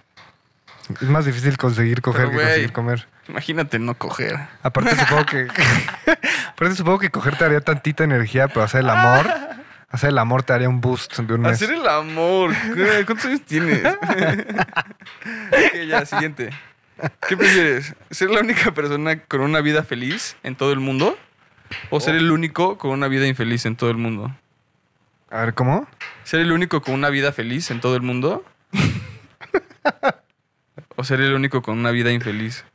[1.02, 3.08] Es más difícil conseguir coger Pero, que conseguir comer.
[3.28, 4.38] Imagínate no coger.
[4.64, 5.48] Aparte supongo que
[6.50, 9.28] aparte supongo que coger te daría tantita energía, pero hacer el amor,
[9.90, 11.52] hacer el amor te daría un boost de un mes.
[11.54, 12.54] Hacer el amor.
[13.06, 13.86] ¿Cuántos años tienes?
[13.86, 16.50] ok, ya, siguiente.
[17.28, 17.96] ¿Qué prefieres?
[18.10, 21.18] ¿Ser la única persona con una vida feliz en todo el mundo?
[21.90, 24.36] ¿O ser el único con una vida infeliz en todo el mundo?
[25.30, 25.88] A ver, ¿cómo?
[26.24, 28.44] ¿Ser el único con una vida feliz en todo el mundo?
[30.96, 32.66] ¿O ser el único con una vida infeliz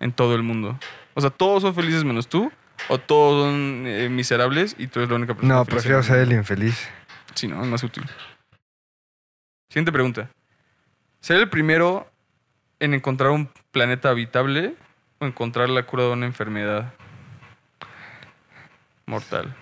[0.00, 0.78] en todo el mundo?
[1.14, 2.52] O sea, ¿todos son felices menos tú?
[2.88, 6.18] ¿O todos son eh, miserables y tú eres la única persona No, feliz prefiero ser
[6.18, 6.88] el infeliz.
[7.34, 8.04] Sí, no, es más útil.
[9.70, 10.30] Siguiente pregunta.
[11.20, 12.10] ¿Ser el primero
[12.80, 14.74] en encontrar un planeta habitable
[15.18, 16.94] o encontrar la cura de una enfermedad
[19.04, 19.54] mortal?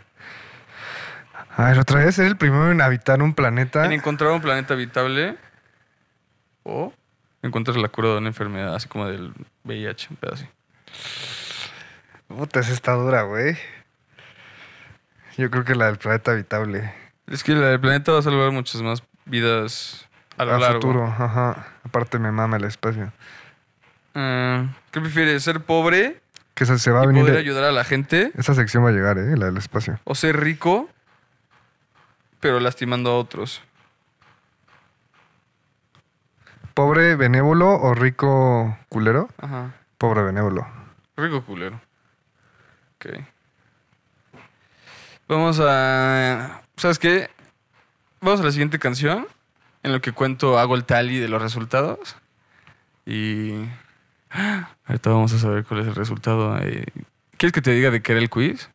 [1.57, 3.85] A ver, otra vez, ser el primero en habitar un planeta.
[3.85, 5.37] En encontrar un planeta habitable
[6.63, 6.93] o
[7.43, 9.33] encontrar la cura de una enfermedad, así como del
[9.65, 10.47] VIH, un pedo así.
[12.29, 13.59] Puta, esa está dura, güey.
[15.37, 16.95] Yo creo que la del planeta habitable.
[17.27, 20.07] Es que el planeta va a salvar muchas más vidas
[20.39, 20.81] a lo A largo.
[20.81, 21.67] futuro, ajá.
[21.85, 23.13] Aparte me mama el espacio.
[24.15, 25.43] Ah, ¿Qué prefieres?
[25.43, 26.21] ¿Ser pobre
[26.55, 27.23] Que se va a y venir.
[27.23, 28.31] poder de- ayudar a la gente?
[28.37, 29.99] Esa sección va a llegar, eh, la del espacio.
[30.05, 30.89] ¿O ser rico
[32.41, 33.63] pero lastimando a otros?
[36.75, 39.29] ¿Pobre benévolo o rico culero?
[39.39, 39.75] Ajá.
[39.99, 40.67] Pobre benévolo.
[41.17, 41.81] Rico culero.
[42.97, 43.07] Ok.
[45.29, 46.63] Vamos a.
[46.77, 47.31] ¿Sabes qué?
[48.21, 49.27] Vamos a la siguiente canción.
[49.83, 52.17] En lo que cuento, hago el tally de los resultados.
[53.05, 53.67] Y.
[54.87, 56.57] Ahorita vamos a saber cuál es el resultado.
[56.59, 56.85] Eh,
[57.37, 58.71] ¿Quieres que te diga de qué era el quiz?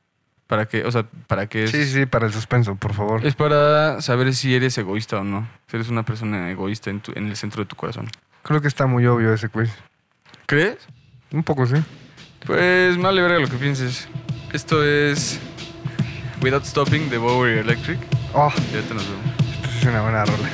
[0.48, 0.84] ¿Para qué?
[0.86, 1.72] O sea, ¿para qué es?
[1.72, 3.26] Sí, sí, para el suspenso, por favor.
[3.26, 5.48] Es para saber si eres egoísta o no.
[5.68, 8.08] Si eres una persona egoísta en, tu- en el centro de tu corazón.
[8.44, 9.70] Creo que está muy obvio ese quiz.
[10.46, 10.78] ¿Crees?
[11.32, 11.76] Un poco, sí.
[12.46, 14.08] Pues me vale verga lo que pienses.
[14.54, 15.42] Esto es
[16.42, 18.00] Without Stopping de Bowery Electric.
[18.34, 19.26] Oh, Y ahorita nos vemos.
[19.52, 20.50] esto es una buena rola.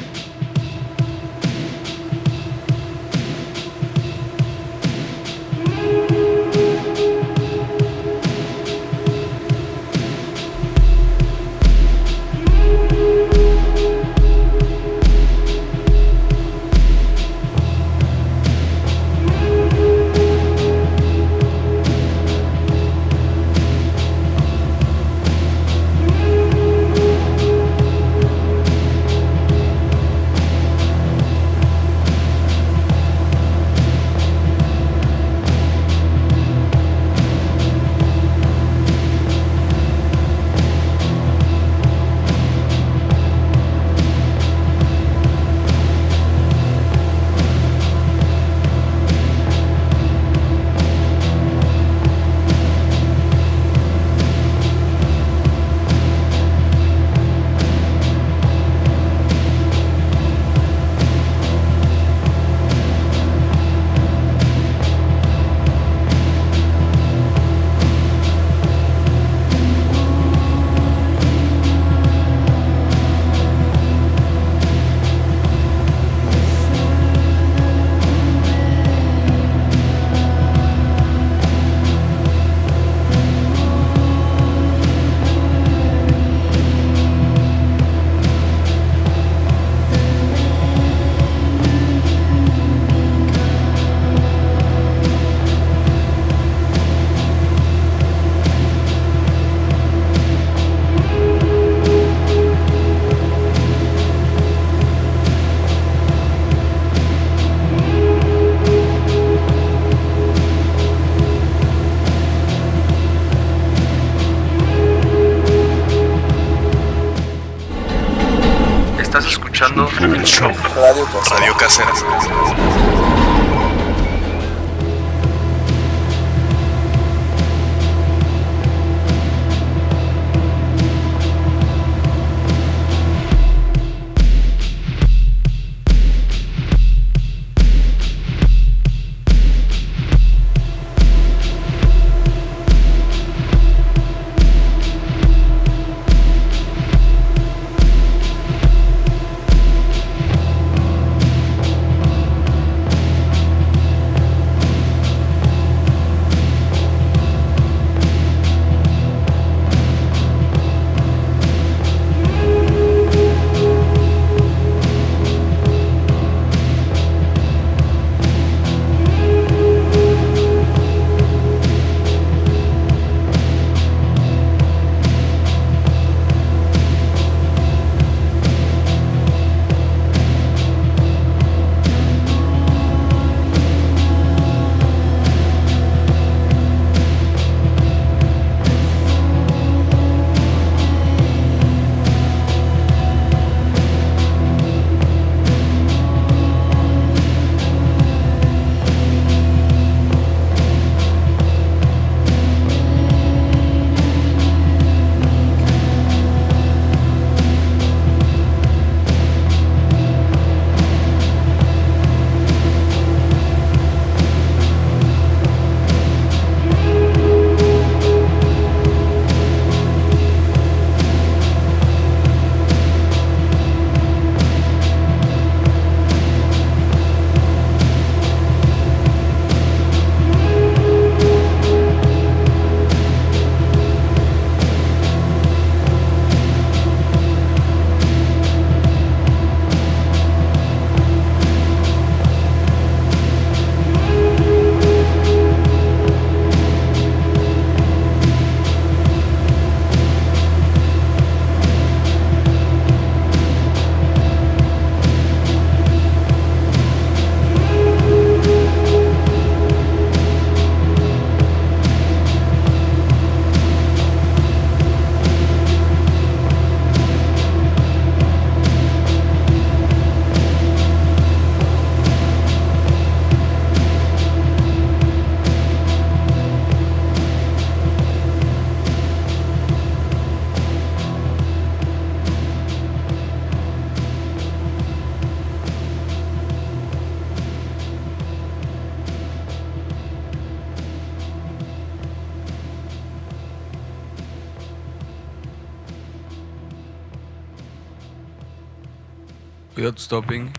[299.75, 300.51] Without Stopping,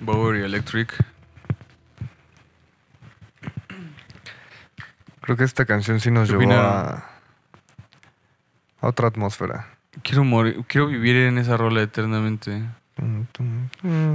[0.00, 0.92] Bowery Electric.
[5.20, 7.04] Creo que esta canción sí nos ¿Qué llevó a,
[8.80, 9.68] a otra atmósfera.
[10.02, 12.62] Quiero morir, quiero vivir en esa rola eternamente.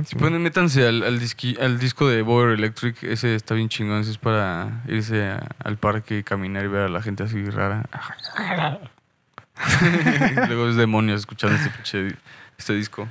[0.06, 4.00] Si pueden, métanse al, al, disqui- al disco de Bowery Electric, ese está bien chingón,
[4.02, 7.44] ese es para irse a- al parque y caminar y ver a la gente así
[7.50, 7.84] rara.
[10.48, 12.16] Luego es demonios escuchando este,
[12.58, 13.08] este disco.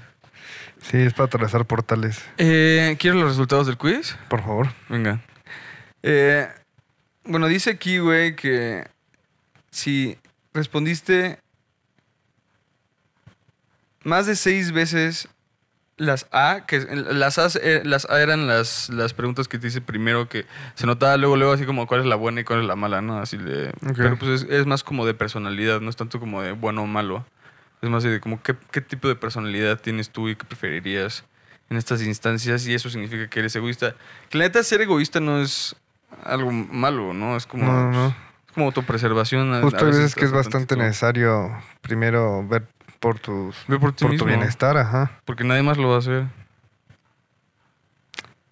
[0.83, 2.23] Sí, es para atravesar portales.
[2.39, 4.17] Eh, ¿Quieren los resultados del quiz?
[4.29, 4.69] Por favor.
[4.89, 5.21] Venga.
[6.03, 6.49] Eh,
[7.25, 8.89] bueno, dice aquí, güey, que
[9.71, 10.17] si
[10.55, 11.39] respondiste
[14.05, 15.29] más de seis veces
[15.97, 19.83] las A, que las A, eh, las A eran las, las preguntas que te hice
[19.83, 22.67] primero, que se notaba luego, luego así como cuál es la buena y cuál es
[22.67, 23.19] la mala, ¿no?
[23.19, 23.73] Así de...
[23.97, 26.87] Pero pues es, es más como de personalidad, no es tanto como de bueno o
[26.87, 27.27] malo.
[27.83, 31.25] Es más de como qué, qué tipo de personalidad tienes tú y qué preferirías
[31.71, 33.95] en estas instancias y eso significa que eres egoísta.
[34.29, 35.77] Que la neta ser egoísta no es
[36.25, 37.37] algo malo, ¿no?
[37.37, 38.07] Es como, No, no.
[38.09, 39.63] es como autopreservación.
[39.63, 41.51] Justo a veces que es bastante necesario
[41.81, 42.67] primero ver
[42.99, 45.21] por tus Ve por ti por mismo, tu bienestar, ajá.
[45.25, 46.27] Porque nadie más lo va a hacer.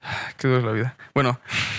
[0.38, 0.96] Qué dura la vida.
[1.14, 1.38] Bueno,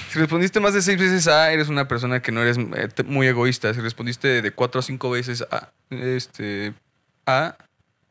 [0.10, 3.28] si respondiste más de seis veces A, eres una persona que no eres eh, muy
[3.28, 3.74] egoísta.
[3.74, 6.74] Si respondiste de cuatro a cinco veces A, este,
[7.38, 7.58] A,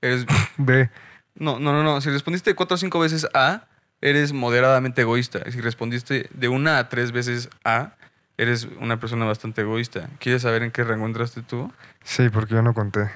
[0.00, 0.90] eres Ve,
[1.34, 2.00] No, no, no, no.
[2.00, 3.66] Si respondiste cuatro o cinco veces A,
[4.00, 5.40] eres moderadamente egoísta.
[5.50, 7.96] Si respondiste de una a tres veces A,
[8.36, 10.08] eres una persona bastante egoísta.
[10.20, 11.72] ¿Quieres saber en qué rango entraste tú?
[12.04, 13.10] sí, porque yo no conté.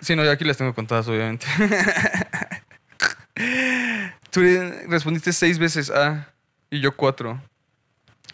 [0.00, 1.46] Sí, no, yo aquí las tengo contadas, obviamente.
[4.30, 4.40] tú
[4.88, 6.32] respondiste seis veces A
[6.70, 7.40] y yo cuatro.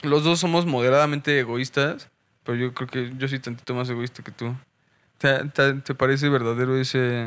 [0.02, 2.08] Los dos somos moderadamente egoístas,
[2.44, 4.54] pero yo creo que yo soy tantito más egoísta que tú.
[5.18, 7.26] ¿Te, te- te parece verdadero ese,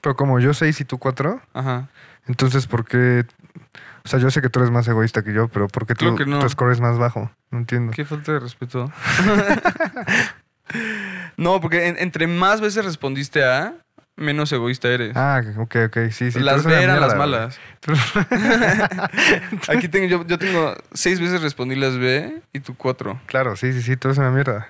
[0.00, 1.88] Pero como yo seis y tú cuatro, Ajá.
[2.26, 3.24] entonces ¿por qué?
[4.04, 6.16] O sea, yo sé que tú eres más egoísta que yo, pero ¿por qué tú,
[6.26, 6.38] no.
[6.40, 7.30] tu score es más bajo?
[7.50, 7.92] No entiendo.
[7.92, 8.90] Qué falta de respeto.
[11.36, 13.74] no, porque en- entre más veces respondiste a,
[14.16, 15.12] menos egoísta eres.
[15.16, 16.40] Ah, ok, ok, sí, sí.
[16.40, 17.58] las B eran las malas.
[19.68, 23.20] Aquí tengo, yo, yo tengo seis veces respondí las B y tú cuatro.
[23.26, 24.68] Claro, sí, sí, sí, tú eres una mierda.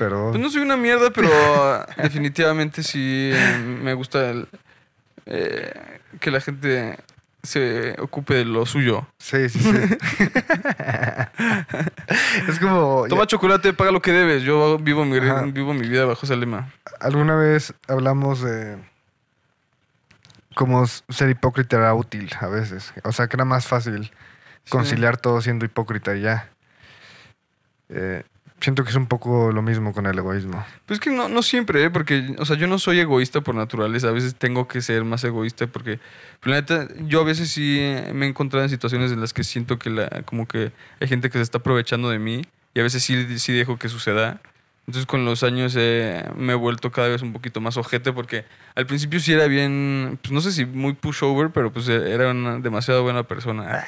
[0.00, 0.30] Pero...
[0.30, 1.28] Pues no soy una mierda, pero
[2.02, 4.48] definitivamente sí eh, me gusta el,
[5.26, 6.96] eh, que la gente
[7.42, 9.06] se ocupe de lo suyo.
[9.18, 9.70] Sí, sí, sí.
[12.48, 13.04] es como...
[13.10, 14.42] Toma chocolate, paga lo que debes.
[14.42, 15.42] Yo vivo mi, Ajá.
[15.42, 16.72] vivo mi vida bajo ese lema.
[16.98, 18.78] Alguna vez hablamos de
[20.54, 22.94] cómo ser hipócrita era útil a veces.
[23.04, 24.10] O sea, que era más fácil
[24.70, 26.48] conciliar todo siendo hipócrita y ya.
[27.90, 28.22] Eh,
[28.60, 30.64] siento que es un poco lo mismo con el egoísmo.
[30.86, 31.90] Pues es que no, no siempre, ¿eh?
[31.90, 34.08] porque, o sea, yo no soy egoísta por naturaleza.
[34.08, 35.98] A veces tengo que ser más egoísta porque,
[36.40, 37.80] pues, la neta, yo a veces sí
[38.12, 41.30] me he encontrado en situaciones en las que siento que la, como que hay gente
[41.30, 42.42] que se está aprovechando de mí
[42.74, 44.40] y a veces sí, sí dejo que suceda.
[44.86, 48.44] Entonces con los años eh, me he vuelto cada vez un poquito más ojete porque
[48.74, 52.58] al principio sí era bien, pues no sé si muy pushover, pero pues era una
[52.58, 53.84] demasiado buena persona.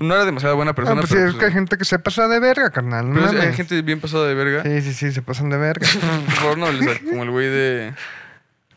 [0.00, 1.84] No era demasiado buena Ah, persona, pues sí, pero es pues, que hay gente que
[1.84, 3.08] se pasa de verga, carnal.
[3.08, 4.62] no pero sí, hay gente bien pasada de verga.
[4.62, 5.86] Sí, sí, sí, se pasan de verga.
[6.26, 6.66] Por favor, no
[7.10, 7.94] como el güey de.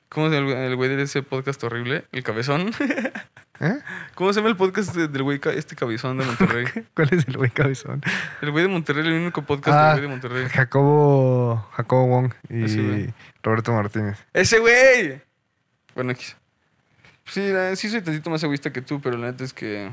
[0.10, 2.06] ¿Cómo se llama el- güey de ese podcast horrible?
[2.12, 2.72] El cabezón.
[3.60, 3.80] ¿Eh?
[4.16, 6.66] ¿Cómo se llama el podcast de- del güey este cabezón de Monterrey?
[6.96, 8.02] ¿Cuál es el güey cabezón?
[8.42, 9.88] El güey de Monterrey, el único podcast Ah.
[9.96, 10.48] del güey de Monterrey.
[10.50, 13.08] Jacobo, Jacobo Wong y.
[13.42, 14.20] Roberto Martínez.
[14.34, 15.22] ¡Ese güey!
[15.96, 16.36] Bueno, X.
[17.26, 19.90] Sí, sí soy tantito más egoísta que tú, pero la neta es que.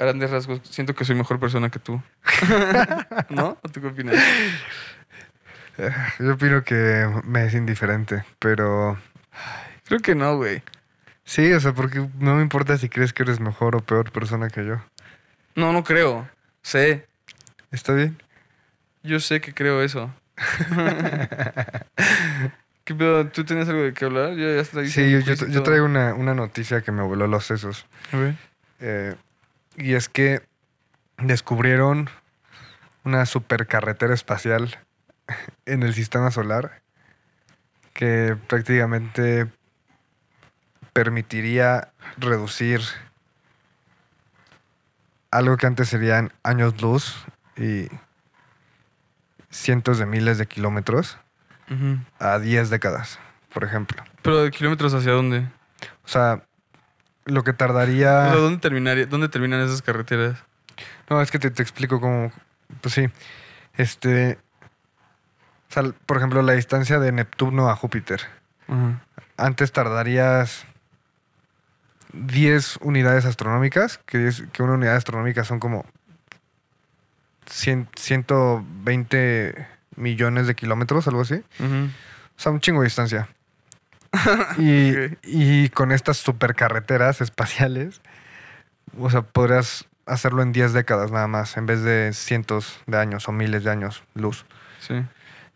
[0.00, 2.00] A grandes rasgos, siento que soy mejor persona que tú.
[3.28, 3.58] ¿No?
[3.62, 4.16] ¿O tú qué opinas?
[6.18, 8.98] Yo opino que me es indiferente, pero
[9.84, 10.62] Creo que no, güey.
[11.24, 14.48] sí, o sea, porque no me importa si crees que eres mejor o peor persona
[14.48, 14.76] que yo.
[15.54, 16.26] No, no creo.
[16.62, 17.06] Sé.
[17.70, 18.16] ¿Está bien?
[19.02, 20.10] Yo sé que creo eso.
[22.84, 23.26] ¿Qué pedo?
[23.28, 24.30] ¿Tú tenías algo de qué hablar?
[24.30, 27.44] Yo ya estoy Sí, yo, yo, yo traigo una, una noticia que me voló los
[27.44, 27.84] sesos.
[28.12, 28.34] A ver.
[28.80, 29.14] Eh,
[29.76, 30.42] y es que
[31.18, 32.10] descubrieron
[33.04, 34.78] una supercarretera espacial
[35.66, 36.82] en el sistema solar
[37.92, 39.50] que prácticamente
[40.92, 42.80] permitiría reducir
[45.30, 47.16] algo que antes serían años luz
[47.56, 47.88] y
[49.50, 51.18] cientos de miles de kilómetros
[52.18, 53.20] a 10 décadas,
[53.52, 54.02] por ejemplo.
[54.22, 55.48] Pero de kilómetros hacia dónde?
[56.04, 56.42] O sea,
[57.24, 58.30] lo que tardaría...
[58.30, 59.06] sea, ¿dónde terminaría?
[59.06, 60.38] ¿Dónde terminan esas carreteras?
[61.08, 62.32] No, es que te, te explico cómo.
[62.80, 63.08] Pues sí.
[63.76, 64.38] Este.
[65.68, 68.20] O sea, por ejemplo, la distancia de Neptuno a Júpiter.
[69.36, 70.64] Antes tardarías
[72.12, 75.84] 10 unidades astronómicas, que, 10 que una unidad astronómica son como
[77.46, 79.66] 100 120
[79.96, 81.42] millones de kilómetros, algo así.
[81.58, 81.88] Ujú.
[82.36, 83.28] O sea, un chingo de distancia.
[84.58, 84.92] Y,
[85.22, 88.00] y con estas supercarreteras espaciales,
[88.98, 93.28] o sea, podrías hacerlo en 10 décadas nada más, en vez de cientos de años
[93.28, 94.44] o miles de años luz.
[94.80, 95.02] Sí.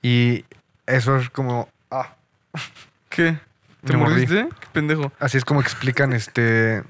[0.02, 0.44] Y
[0.86, 1.68] eso es como...
[1.90, 2.14] Ah,
[3.08, 3.38] ¿Qué?
[3.84, 4.26] ¿Te Me mordí.
[4.26, 4.48] mordiste?
[4.60, 5.12] ¿Qué pendejo?
[5.18, 6.82] así es como explican este...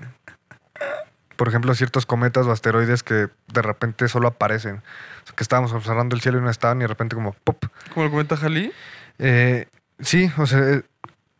[1.37, 4.77] Por ejemplo, ciertos cometas o asteroides que de repente solo aparecen.
[4.77, 7.65] O sea, que estábamos observando el cielo y no estaban y de repente como ¡pop!
[7.93, 8.73] ¿Cómo lo comenta Jali?
[9.19, 9.67] Eh,
[9.99, 10.83] sí, o sea, eh,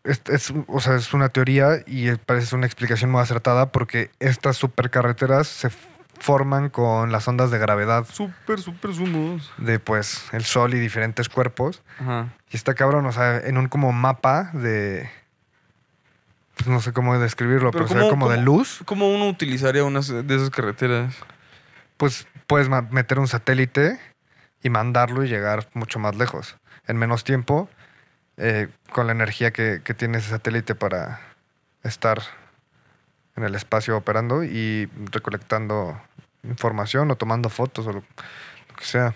[0.05, 4.57] es, es- o sea, es una teoría y parece una explicación muy acertada porque estas
[4.57, 5.71] supercarreteras se
[6.21, 9.53] forman con las ondas de gravedad Súper, súper sumos.
[9.59, 11.83] de pues el Sol y diferentes cuerpos.
[11.99, 12.29] Ajá.
[12.51, 15.11] Y está cabrón, o sea, en un como mapa de...
[16.57, 18.81] Pues no sé cómo describirlo, Pero pero, se ve ¿cómo- como de luz.
[18.85, 21.15] ¿Cómo uno utilizaría unas de esas carreteras?
[21.97, 23.99] Pues puedes meter un satélite
[24.63, 26.57] y mandarlo y llegar mucho más lejos.
[26.87, 27.69] En menos tiempo,
[28.37, 31.21] eh, con la energía que, que tiene ese satélite para
[31.83, 32.23] estar
[33.37, 36.01] en el espacio operando y recolectando
[36.43, 39.15] información o tomando fotos o lo, lo que sea.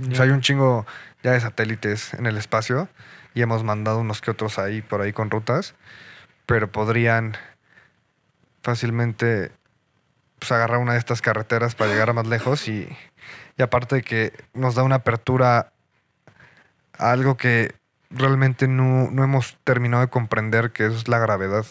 [0.00, 0.86] O sea, hay un chingo
[1.22, 2.88] ya de satélites en el espacio
[3.34, 5.74] y hemos mandado unos que otros ahí por ahí con rutas,
[6.46, 7.36] pero podrían
[8.62, 9.52] fácilmente
[10.38, 12.88] pues, agarrar una de estas carreteras para llegar a más lejos y,
[13.56, 15.72] y aparte de que nos da una apertura
[16.98, 17.74] a algo que
[18.14, 21.66] realmente no, no hemos terminado de comprender, que es la gravedad.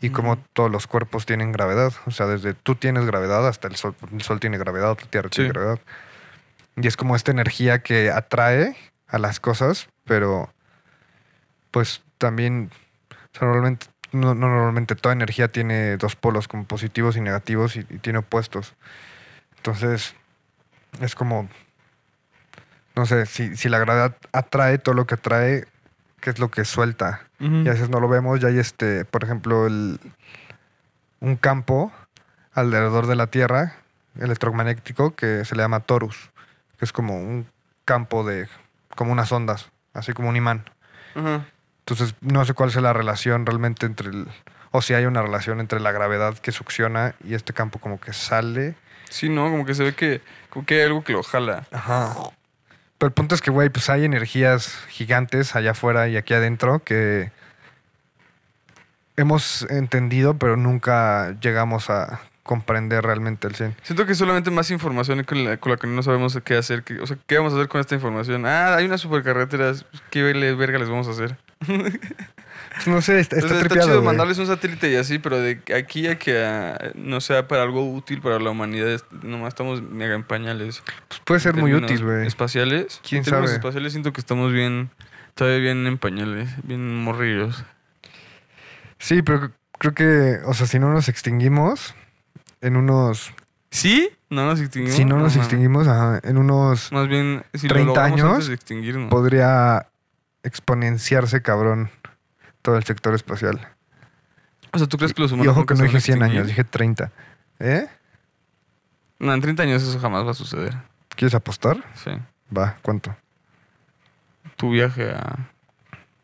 [0.00, 1.92] Y cómo todos los cuerpos tienen gravedad.
[2.04, 3.94] O sea, desde tú tienes gravedad hasta el sol.
[4.12, 5.52] El sol tiene gravedad, la tierra tiene Sí.
[5.54, 5.80] gravedad.
[6.76, 8.76] Y es como esta energía que atrae
[9.08, 10.52] a las cosas, pero
[11.70, 12.70] pues también
[13.10, 17.76] O sea, normalmente, no, no normalmente toda energía tiene dos polos, como positivos y negativos,
[17.76, 18.74] y, y tiene opuestos.
[19.58, 20.14] Entonces,
[21.00, 21.48] es como,
[22.96, 25.66] no sé, si, si la gravedad atrae todo lo que atrae,
[26.20, 27.20] ¿qué es lo que suelta?
[27.38, 30.00] Y a veces no lo vemos, ya hay este, por ejemplo, el,
[31.20, 31.92] un campo
[32.54, 33.74] alrededor de la Tierra
[34.18, 36.30] electromagnético que se le llama torus,
[36.78, 37.46] que es como un
[37.84, 38.48] campo de,
[38.94, 40.64] como unas ondas, así como un imán.
[41.14, 44.28] Entonces, no sé cuál es la relación realmente entre el,
[44.70, 48.12] o si hay una relación entre la gravedad que succiona y este campo como que
[48.14, 48.74] sale.
[49.10, 51.66] Sí, no, como que se ve que, como que hay algo que lo jala.
[51.70, 52.14] Ajá.
[52.98, 56.78] Pero el punto es que, güey, pues hay energías gigantes allá afuera y aquí adentro
[56.82, 57.30] que
[59.16, 63.76] hemos entendido, pero nunca llegamos a comprender realmente el 100.
[63.82, 66.84] Siento que solamente más información con la, con la que no sabemos qué hacer.
[66.84, 68.46] que- o sea, ¿qué vamos a hacer con esta información?
[68.46, 69.84] Ah, hay unas supercarreteras.
[70.10, 71.36] ¿Qué verga les vamos a hacer?
[72.86, 74.06] No sé, está, está está tripeado, chido güey.
[74.06, 77.90] mandarles un satélite y así, pero de aquí a que ah, no sea para algo
[77.90, 80.82] útil para la humanidad, nomás estamos mega en pañales.
[81.08, 82.26] Pues puede ser muy útil, güey.
[82.26, 83.00] Espaciales.
[83.08, 83.56] ¿Quién en términos sabe?
[83.58, 84.90] espaciales siento que estamos bien,
[85.34, 87.64] todavía bien en pañales, bien morrillos.
[88.98, 91.94] Sí, pero creo que, o sea, si no nos extinguimos,
[92.60, 93.32] en unos...
[93.70, 94.10] ¿Sí?
[94.30, 94.96] ¿No nos extinguimos?
[94.96, 96.92] Si no nos extinguimos, ajá, en unos...
[96.92, 99.10] Más bien, si 30 lo años, antes de extinguirnos.
[99.10, 99.86] podría
[100.46, 101.90] exponenciarse, cabrón,
[102.62, 103.68] todo el sector espacial.
[104.72, 106.46] O sea, ¿tú crees que los y humanos ojo nunca que no dije 100 años,
[106.46, 107.10] dije 30.
[107.58, 107.86] ¿Eh?
[109.18, 110.76] No, en 30 años eso jamás va a suceder.
[111.14, 111.82] ¿Quieres apostar?
[111.94, 112.10] Sí.
[112.56, 113.16] Va, ¿cuánto?
[114.56, 115.48] Tu viaje a,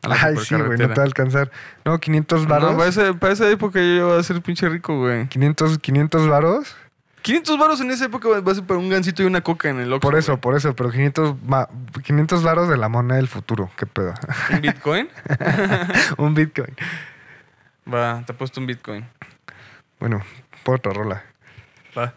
[0.03, 1.51] a la Ay, sí, güey, no te va a alcanzar.
[1.83, 2.71] No, 500 varos.
[2.71, 5.27] No, para esa, para esa época yo voy a ser pinche rico, güey.
[5.27, 6.75] 500, 500 varos.
[7.23, 9.79] 500 varos en esa época va a ser para un gancito y una coca en
[9.79, 10.01] el Oxxo.
[10.09, 10.41] Por eso, güey.
[10.41, 11.69] por eso, pero 500, ma-
[12.03, 13.71] 500 varos de la moneda del futuro.
[13.77, 14.13] ¿Qué pedo?
[14.51, 15.09] ¿Un Bitcoin?
[16.17, 16.75] Un Bitcoin.
[17.91, 19.05] Va, te ha puesto un Bitcoin.
[19.99, 20.21] Bueno,
[20.63, 21.23] por otra rola.
[21.97, 22.13] Va.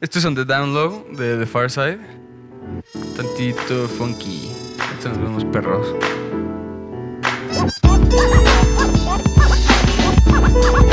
[0.00, 1.98] Esto es On The Down Low de The Far Side.
[3.16, 4.50] Tantito funky.
[4.80, 5.94] Ahorita nos vemos perros.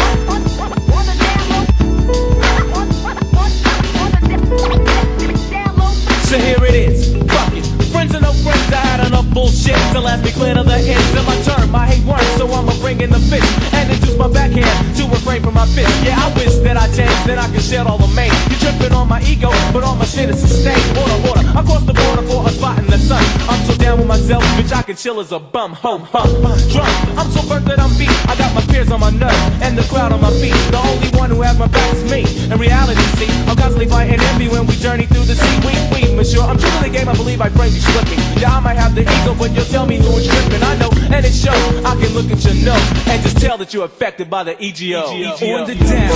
[6.30, 7.66] So here it is, fuck it.
[7.92, 11.16] Friends or no friends, I had enough bullshit to last me clear to the ends
[11.18, 11.49] of my.
[11.76, 15.42] I hate words, so I'ma bring in the fist and introduce my backhand to refrain
[15.44, 15.90] from my fist.
[16.04, 18.32] Yeah, I wish that I changed, then I could shed all the main.
[18.50, 20.82] You tripping on my ego, but all my shit is sustained.
[20.98, 23.24] Order, order, I cross the border for a spot in the sun.
[23.48, 25.74] I'm so down with myself, bitch, I can chill as a bum.
[25.74, 26.30] Hum, hum,
[26.74, 26.90] drunk.
[27.18, 28.10] I'm so burnt that I'm beat.
[28.28, 30.58] I got my peers on my nerves and the crowd on my feet.
[30.74, 32.26] The only one who has my back is me.
[32.52, 35.58] In reality, see, I'm constantly fighting envy when we journey through the sea.
[35.62, 37.08] We, we, monsieur, I'm true to the game.
[37.08, 38.20] I believe I framed you slipping.
[38.42, 40.64] Yeah, I might have the ego, but you'll tell me who is tripping.
[40.64, 41.59] I know, and it shows.
[41.86, 44.70] I can look at your nose and just tell that you're affected by the E
[44.70, 45.08] EGO.
[45.08, 46.12] On the down.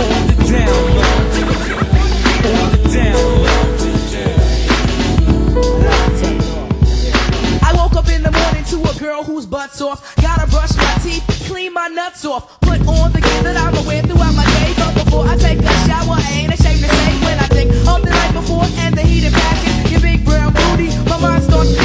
[0.00, 0.74] On the down.
[2.44, 3.44] On the down.
[7.62, 10.14] I woke up in the morning to a girl whose butt's off.
[10.16, 12.60] Gotta brush my teeth, clean my nuts off.
[12.60, 14.74] Put on the gear that I'ma wear throughout my day.
[14.76, 18.02] But before I take a shower, I ain't ashamed to say when I think of
[18.02, 19.90] the night before and the heated passion.
[19.92, 21.83] Your big brown booty, my mind starts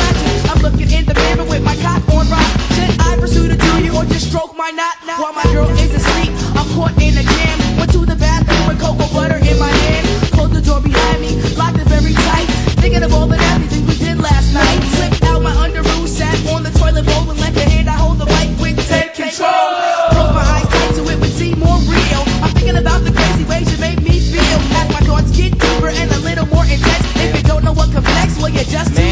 [4.30, 4.96] stroke my knot?
[5.18, 7.58] While my girl is asleep, I'm caught in a jam.
[7.78, 10.06] Went to the bathroom with cocoa butter in my hand.
[10.30, 12.46] Closed the door behind me, locked it very tight.
[12.78, 14.80] Thinking of all the everything we did last night.
[14.96, 18.20] Slipped out my underoos, sat on the toilet bowl and let the hand I hold
[18.20, 19.66] the mic with take control.
[20.14, 22.22] Close my eyes tight so it would seem more real.
[22.46, 24.60] I'm thinking about the crazy ways you make me feel.
[24.78, 27.06] As my thoughts get deeper and a little more intense.
[27.18, 29.09] If you don't know what comes next, well you're just too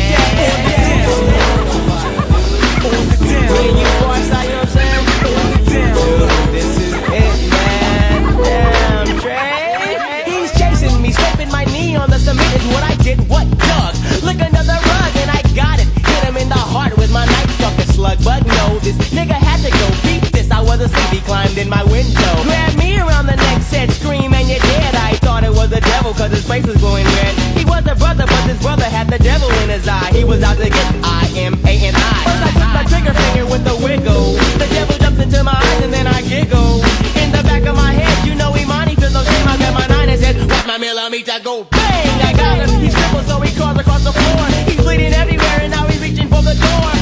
[18.93, 20.51] this nigga had to go beat this.
[20.51, 22.31] I was asleep, he climbed in my window.
[22.47, 24.95] Grabbed me around the neck, said, scream and you're dead.
[24.95, 27.33] I thought it was the devil cause his face was glowing red.
[27.57, 30.11] He was a brother, but this brother had the devil in his eye.
[30.13, 32.17] He was out to get I M A N I.
[32.23, 34.39] First I took my trigger finger with a wiggle.
[34.61, 36.79] The devil jumps into my eyes and then I giggle.
[37.19, 39.47] In the back of my head, you know Imani feels no shame.
[39.47, 42.21] I got my nine and said, Watch my millimeter go bang.
[42.23, 42.79] I got him.
[42.79, 44.47] He's crippled, so he crawls across the floor.
[44.63, 46.96] He's bleeding everywhere and now he's reaching for the door.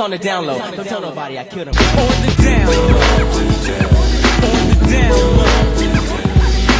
[0.00, 0.56] It's on the down low.
[0.58, 1.74] Don't tell nobody I killed him.
[1.74, 1.82] On
[2.24, 2.68] the down.
[2.68, 2.72] On
[4.70, 5.12] the down.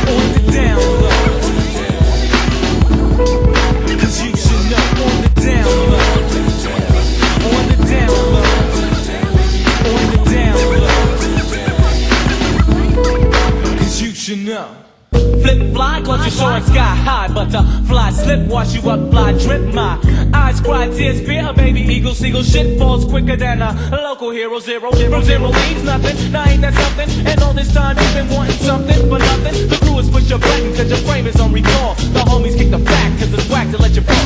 [0.09, 1.21] On the down low.
[4.01, 6.09] Cause you should know on the down low.
[7.45, 8.49] On the down low.
[9.91, 10.57] On the down.
[13.81, 14.69] Cause you should know.
[15.11, 17.29] Flip fly, cause you're soaring sky high.
[17.29, 19.75] Butterfly slip, wash you up, fly drip.
[19.75, 19.99] My
[20.59, 22.43] cry tears, fear, baby eagle, seagull.
[22.43, 24.59] Shit falls quicker than a local hero.
[24.59, 26.33] Zero, zero, zero leaves nothing.
[26.33, 27.27] Now ain't that something?
[27.27, 29.69] And all this time you've been wanting something for nothing.
[29.69, 31.95] The crew is pushed your button, cause your frame is on recall.
[32.17, 34.17] The homies kick the back, cause it's whack to let you fall.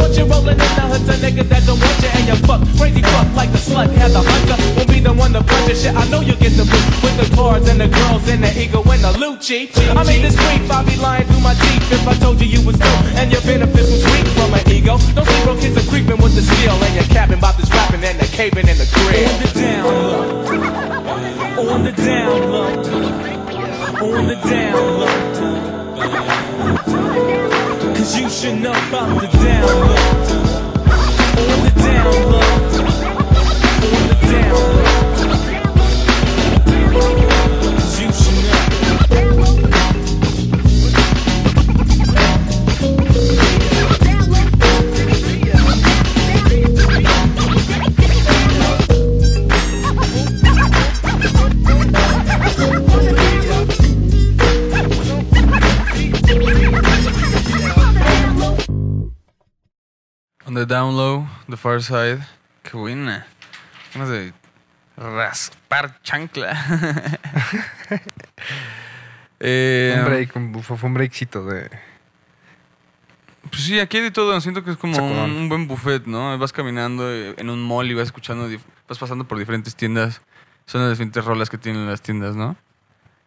[0.00, 2.36] What's the you're rolling in the hood's a nigga that don't want you and you
[2.48, 2.60] fuck.
[2.80, 4.56] Crazy fuck like the slut, had the hunter.
[4.74, 5.94] Won't be the one to punch your shit.
[5.94, 8.82] I know you get the boot with the cards and the girls and the ego
[8.82, 9.70] and the loot cheap.
[9.76, 12.64] I made this brief, I'll be lying through my teeth if I told you you
[12.66, 14.98] was dope and your benefits was weak from an ego.
[15.14, 18.04] Don't see broke kids are creeping with the steel and you're capping about this rapping
[18.04, 19.28] and the caving in the crib.
[19.28, 19.84] On the down
[21.60, 21.72] low.
[21.72, 22.68] On the down low.
[24.16, 25.16] On the down low.
[27.94, 30.06] Cause you should know about the down low.
[31.38, 32.67] On the down low.
[60.58, 62.18] The down low, the far side.
[62.62, 63.26] Qué buena.
[63.94, 64.32] Ganas de
[64.96, 66.56] raspar chancla.
[69.40, 71.70] Eh, Un break, un- fue, un breakcito de...
[73.50, 74.40] Pues sí, aquí hay de todo.
[74.40, 76.36] Siento que es como un, buen buffet, ¿no?
[76.38, 78.48] Vas caminando en un mall y vas escuchando,
[78.88, 80.20] vas pasando por diferentes tiendas.
[80.66, 82.56] Son las diferentes rolas que tienen las tiendas, ¿no?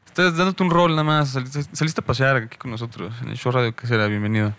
[0.06, 1.30] Estás dándote un rol nada más.
[1.30, 4.08] Saliste, saliste a pasear aquí con nosotros en el show Radio Casera.
[4.08, 4.54] Bienvenido.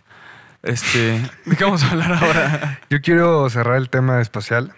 [0.63, 2.81] Este, ¿de qué vamos a hablar ahora?
[2.91, 4.73] Yo quiero cerrar el tema espacial.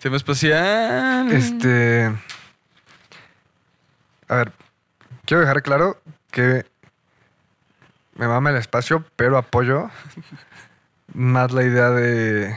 [0.00, 1.32] Tema espacial.
[1.32, 2.14] Este.
[4.28, 4.52] A ver,
[5.24, 6.00] quiero dejar claro
[6.30, 6.64] que
[8.14, 9.90] me mama el espacio, pero apoyo
[11.14, 12.56] más la idea de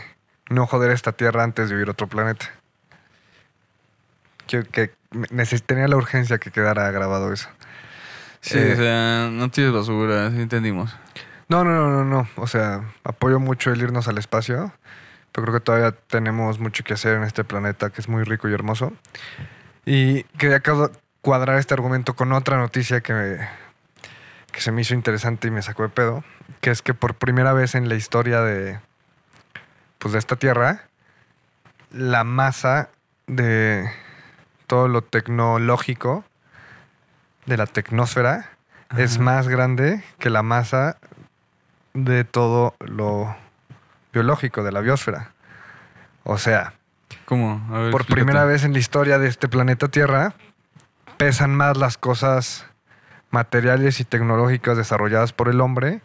[0.50, 2.52] no joder esta tierra antes de vivir otro planeta.
[4.48, 4.92] Quiero que
[5.66, 7.50] tenía la urgencia que quedara grabado eso.
[8.42, 10.94] Sí, Eh, o sea, no tienes basura, sí entendimos.
[11.52, 12.28] No, no, no, no, no.
[12.38, 14.72] O sea, apoyo mucho el irnos al espacio,
[15.34, 18.48] pero creo que todavía tenemos mucho que hacer en este planeta que es muy rico
[18.48, 18.94] y hermoso.
[19.86, 20.62] Y quería
[21.22, 23.50] cuadrar este argumento con otra noticia que, me-
[24.54, 26.24] que se me hizo interesante y me sacó de pedo,
[26.62, 28.80] que es que por primera vez en la historia de,
[30.00, 30.86] pues, de esta Tierra,
[31.92, 32.88] la masa
[33.28, 33.92] de
[34.68, 36.24] todo lo tecnológico
[37.46, 38.52] de la tecnósfera
[38.98, 40.98] es más grande que la masa
[41.94, 43.36] de todo lo
[44.14, 45.32] biológico de la biosfera.
[46.24, 46.74] O sea,
[47.26, 47.62] ¿Cómo?
[47.72, 48.14] A ver, por explícate.
[48.26, 50.34] primera vez en la historia de este planeta Tierra,
[51.18, 52.66] pesan más las cosas
[53.30, 56.02] materiales y tecnológicas desarrolladas por el hombre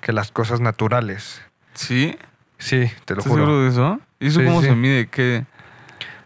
[0.00, 1.42] que las cosas naturales.
[1.74, 2.16] ¿Sí?
[2.58, 3.44] Sí, te lo ¿Estás juro.
[3.44, 4.00] seguro de eso?
[4.20, 4.68] ¿Y eso Sí, cómo sí.
[4.68, 5.06] se mide?
[5.08, 5.44] ¿Qué?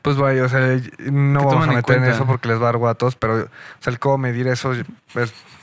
[0.03, 0.61] Pues vaya, o sea,
[1.11, 3.49] no ¿Qué vamos a meter en eso porque les va a dar guatos, pero o
[3.81, 4.85] sea, el cómo medir eso es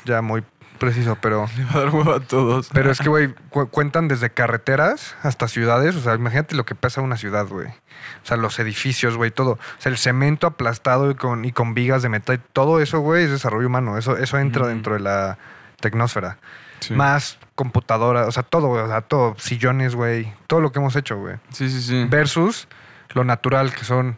[0.04, 0.44] ya muy
[0.76, 2.70] preciso, pero Le va a dar huevo a todos.
[2.74, 6.76] pero es que güey, cu- cuentan desde carreteras hasta ciudades, o sea, imagínate lo que
[6.76, 7.68] pesa una ciudad, güey.
[7.68, 9.52] O sea, los edificios, güey, todo.
[9.54, 13.24] O sea, el cemento aplastado y con, y con vigas de metal, todo eso, güey,
[13.26, 13.98] es desarrollo humano.
[13.98, 15.38] Eso, eso entra dentro de la
[15.80, 16.38] tecnósfera.
[16.82, 16.94] Sí.
[16.94, 20.96] Más computadora, o sea, todo, güey, o sea, todo, sillones, güey, todo lo que hemos
[20.96, 21.38] hecho, güey.
[21.50, 22.06] Sí, sí, sí.
[22.10, 22.68] Versus
[23.14, 24.18] lo natural, que son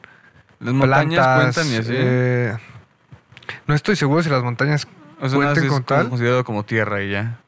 [0.59, 1.55] Las montañas plantas.
[1.55, 1.91] cuentan y así.
[1.93, 2.57] eh,
[3.67, 4.87] no estoy seguro si las montañas
[5.19, 6.09] o sea, nada, cuenten es con como tal.
[6.09, 7.39] considerado como tierra y ya.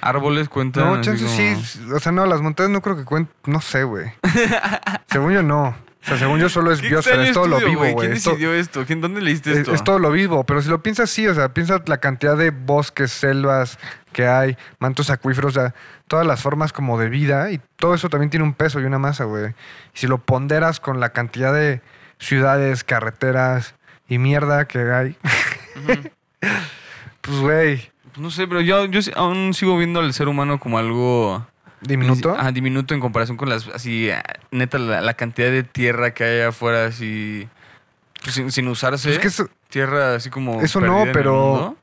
[0.00, 0.84] Árboles cuentan.
[0.84, 1.90] No, chance como- sí.
[1.92, 3.34] O sea, no, las montañas no creo que cuenten.
[3.46, 4.12] No sé, güey.
[5.10, 5.68] según yo, no.
[5.68, 7.94] O sea, según yo, solo es biosfera, es todo lo vivo, güey.
[7.96, 8.84] ¿Quién Es, decidió esto?
[8.86, 9.74] ¿Quién, ¿Dónde leíste es- esto?
[9.74, 10.44] es todo lo vivo.
[10.44, 11.26] Pero si lo piensas, sí.
[11.26, 13.78] O sea, piensa la cantidad de bosques, selvas
[14.12, 15.74] que hay, mantos acuíferos, o sea,
[16.06, 17.50] todas las formas como de vida.
[17.50, 19.46] Y todo eso también tiene un peso y una masa, güey.
[19.48, 19.54] Y
[19.98, 21.80] si lo ponderas con la cantidad de
[22.18, 23.74] ciudades, carreteras
[24.08, 25.16] y mierda que hay,
[27.26, 31.46] pues, güey, No sé, pero yo, yo aún sigo viendo al ser humano como algo...
[31.82, 32.34] diminuto.
[32.38, 33.66] Ah, diminuto en comparación con las...
[33.68, 37.48] Así, ah, neta, la, la cantidad de tierra que hay afuera, así...
[38.22, 39.10] pues, sin, sin usarse.
[39.12, 40.62] Es que eso- Tierra así como...
[40.62, 41.76] Eso no, pero-.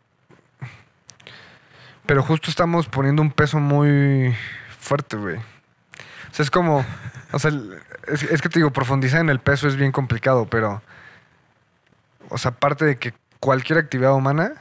[2.06, 4.36] Pero justo estamos poniendo un peso muy
[4.80, 5.38] fuerte, güey.
[5.38, 6.86] O sea, es como.
[7.32, 7.52] O sea,
[8.08, 10.82] es, es que te digo, profundizar en el peso es bien complicado, pero.
[12.30, 14.54] O sea, aparte de que cualquier actividad humana.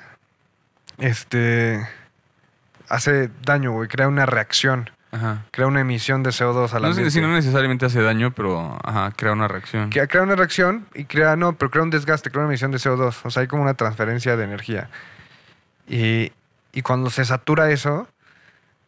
[1.03, 1.87] Este.
[2.89, 3.89] hace daño, güey.
[3.89, 4.91] Crea una reacción.
[5.11, 5.45] Ajá.
[5.51, 7.11] Crea una emisión de CO2 al No sé ambiente.
[7.11, 9.91] si no necesariamente hace daño, pero ajá, crea una reacción.
[9.91, 12.79] Que crea una reacción y crea, no, pero crea un desgaste, crea una emisión de
[12.79, 13.17] CO2.
[13.25, 14.89] O sea, hay como una transferencia de energía.
[15.87, 16.33] Y,
[16.73, 18.09] y cuando se satura eso,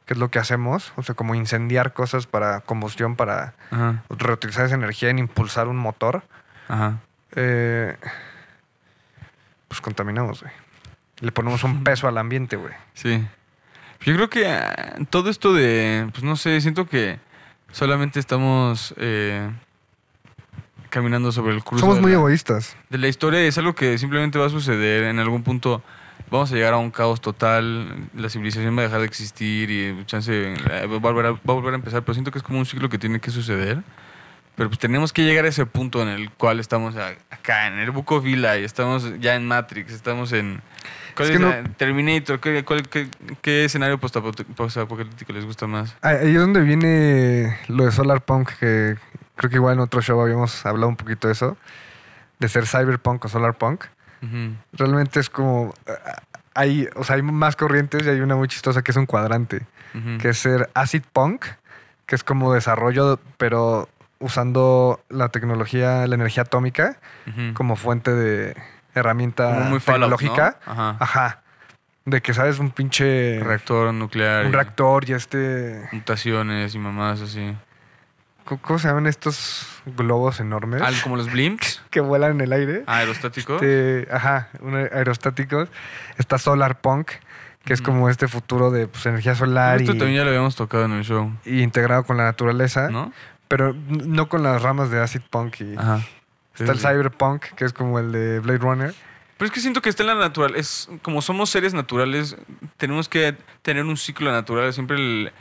[0.07, 4.65] que es lo que hacemos, o sea, como incendiar cosas para combustión, para Ajá, reutilizar
[4.67, 6.23] esa energía en impulsar un motor,
[6.69, 6.99] ajá.
[7.37, 7.97] eh,
[9.69, 10.53] pues contaminamos, güey.
[11.21, 12.73] Le ponemos un peso al ambiente, güey.
[12.95, 13.25] Sí.
[14.05, 17.19] Yo creo que ah, todo esto de, pues no sé, siento que
[17.73, 19.51] solamente estamos eh,
[20.91, 22.77] caminando sobre el cruce Somos de muy la- egoístas.
[22.91, 25.83] de la historia es algo que simplemente va a suceder en algún punto.
[26.31, 30.05] Vamos a llegar a un caos total, la civilización va a dejar de existir y
[30.07, 32.45] chance eh, va a volver a, va a, volver a empezar, pero siento que es
[32.45, 33.83] como un ciclo que tiene que suceder.
[34.57, 37.91] Pero pues tenemos que llegar a ese punto en el cual estamos acá, en el
[37.91, 40.61] Buco Vila, y estamos ya en Matrix, estamos en...
[41.17, 43.09] ¿Cuál Es es, que la- Terminator, ¿qué, cuál- qué-
[43.43, 45.97] qué escenario postapo- postapocalíptico les gusta más?
[46.03, 48.97] Ah, Ahí es donde viene lo de Solar Punk, que
[49.37, 51.57] creo que igual en otro show habíamos hablado un poquito de eso,
[52.39, 53.85] de ser Cyberpunk o Solar Punk.
[54.73, 55.75] Realmente es como...
[55.89, 56.23] ah,
[56.55, 59.63] Hay, o sea, hay más corrientes y hay una muy chistosa que es un cuadrante,
[60.21, 61.45] que es ser Acid Punk,
[62.07, 63.89] que es como desarrollo, pero
[64.25, 66.99] usando la tecnología, la energía atómica
[67.53, 68.57] como fuente de
[68.95, 70.17] herramienta muy Fallout, ¿no?
[70.17, 70.59] tecnológica.
[70.65, 70.97] Ajá.
[70.99, 71.43] Ajá.
[72.07, 72.59] De que, ¿sabes?
[72.59, 73.41] Un pinche...
[73.41, 74.47] Reactor nuclear.
[74.47, 75.89] Un y reactor y este...
[75.93, 77.55] Mutaciones y mamás así.
[78.45, 80.81] ¿Cómo se llaman estos globos enormes?
[80.83, 81.83] Ah, como los blimps.
[81.91, 82.85] que vuelan en el aire.
[82.87, 83.63] Aerostáticos.
[83.63, 84.49] Este, ajá,
[84.93, 85.69] aerostáticos.
[86.19, 87.11] Está Solar Punk,
[87.65, 90.57] que es como este futuro de pues, energía solar y, Esto también ya lo habíamos
[90.57, 93.13] tocado en el show, y integrado con la naturaleza, ¿no?
[93.49, 95.61] Pero n- no con las ramas de Acid Punk.
[95.61, 96.01] Y Ajá.
[96.59, 96.79] está el.
[96.79, 98.95] Cyberpunk, que es como el de Blade Runner.
[99.37, 100.55] Pero es que siento que está en la natural.
[100.57, 102.37] Es como somos seres naturales,
[102.77, 104.73] tenemos que tener un ciclo natural.
[104.73, 105.33] Siempre el-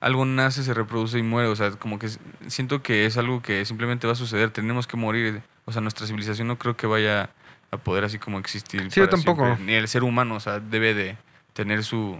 [0.00, 1.48] algo nace, se reproduce y muere.
[1.48, 2.08] O sea, como que
[2.46, 4.50] siento que es algo que simplemente va a suceder.
[4.50, 5.42] Tenemos que morir.
[5.66, 7.30] O sea, nuestra civilización no creo que vaya
[7.70, 8.90] a poder así como existir.
[8.90, 9.44] Sí, yo tampoco.
[9.44, 9.64] siempre.
[9.66, 11.18] Ni el ser humano, o sea, debe de
[11.52, 12.18] tener su.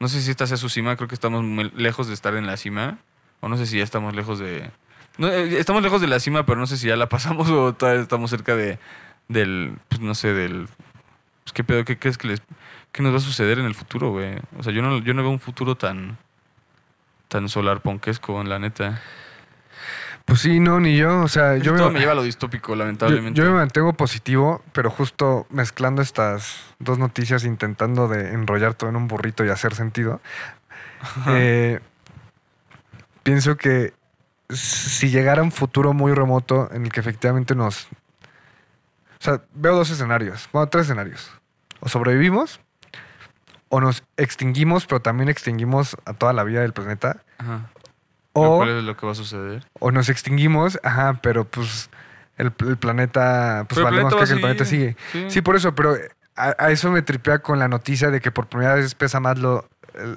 [0.00, 2.46] No sé si esta sea su cima, creo que estamos muy lejos de estar en
[2.46, 2.98] la cima.
[3.44, 4.70] O no sé si ya estamos lejos de.
[5.18, 7.74] No, eh, estamos lejos de la cima, pero no sé si ya la pasamos o
[7.74, 8.78] todavía estamos cerca de,
[9.28, 10.66] del, pues no sé, del...
[11.44, 11.84] Pues, ¿Qué pedo?
[11.84, 12.42] ¿Qué crees que, les,
[12.90, 14.36] qué nos va a suceder en el futuro, güey?
[14.58, 16.16] O sea, yo no, yo no veo un futuro tan,
[17.28, 19.02] tan solar ponquesco, la neta.
[20.24, 21.20] Pues sí, no, ni yo.
[21.20, 23.38] O sea, Yo yo todo me, me lleva a lo distópico, yo, lamentablemente.
[23.38, 28.96] yo me mantengo positivo, pero justo mezclando estas dos noticias, intentando de enrollar todo en
[28.96, 30.22] un burrito y hacer sentido.
[31.28, 31.80] eh,
[33.24, 33.92] pienso que
[34.50, 37.86] si llegara un futuro muy remoto en el que efectivamente nos...
[37.86, 41.32] O sea, veo dos escenarios, bueno, tres escenarios.
[41.80, 42.60] O sobrevivimos,
[43.70, 47.22] o nos extinguimos, pero también extinguimos a toda la vida del planeta.
[47.38, 47.70] Ajá.
[48.34, 49.64] O, ¿Cuál es lo que va a suceder?
[49.80, 51.88] o nos extinguimos, ajá, pero pues
[52.36, 54.96] el, el planeta, pues valemos que el planeta sigue.
[55.12, 55.30] sí.
[55.30, 55.96] Sí, por eso, pero
[56.36, 59.38] a, a eso me tripea con la noticia de que por primera vez pesa más
[59.38, 59.68] lo,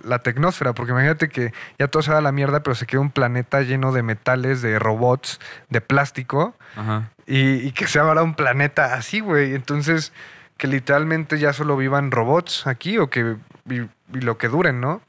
[0.04, 3.02] la tecnósfera, porque imagínate que ya todo se va a la mierda, pero se queda
[3.02, 7.10] un planeta lleno de metales, de robots, de plástico, Ajá.
[7.26, 9.54] y, y que sea ahora un planeta así, güey.
[9.54, 10.14] Entonces,
[10.58, 13.38] que literalmente ya solo vivan robots aquí o que
[13.70, 15.02] y, y lo que duren, ¿no?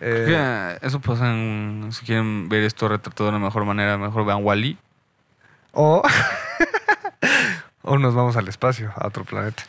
[0.00, 1.88] Eh, eso pasa en...
[1.92, 4.76] Si quieren ver esto retratado de una mejor manera, mejor vean Wally.
[5.72, 6.02] o,
[7.82, 9.62] o nos vamos al espacio, a otro planeta.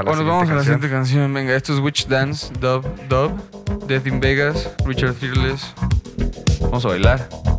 [0.00, 1.32] A la O nos vamos a la siguiente canción.
[1.32, 5.74] Venga, esto es Witch Dance, Dub, Dub, Death in Vegas, Richard Fearless.
[6.60, 7.51] Vamos a bailar.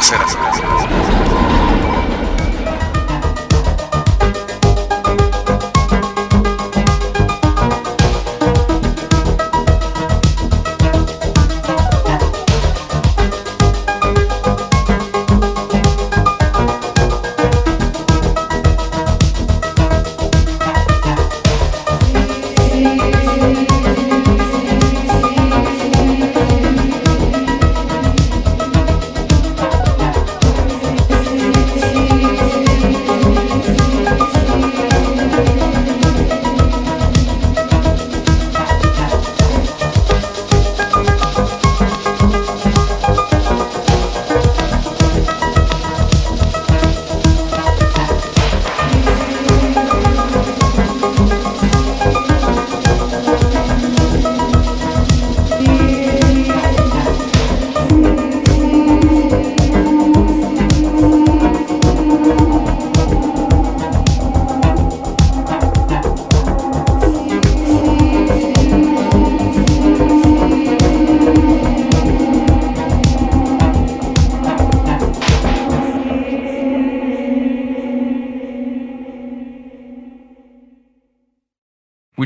[0.00, 0.39] Radio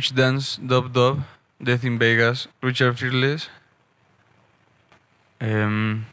[0.05, 1.25] Witch Dance, Dub Dub,
[1.59, 3.49] Death in Vegas, Richard Fearless.
[5.41, 6.05] Em,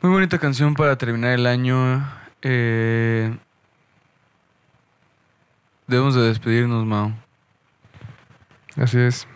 [0.00, 2.02] muy bonita canción para terminar el año.
[2.40, 3.36] Eh,
[5.86, 7.12] debemos de despedirnos, Mao.
[8.76, 9.28] Así es.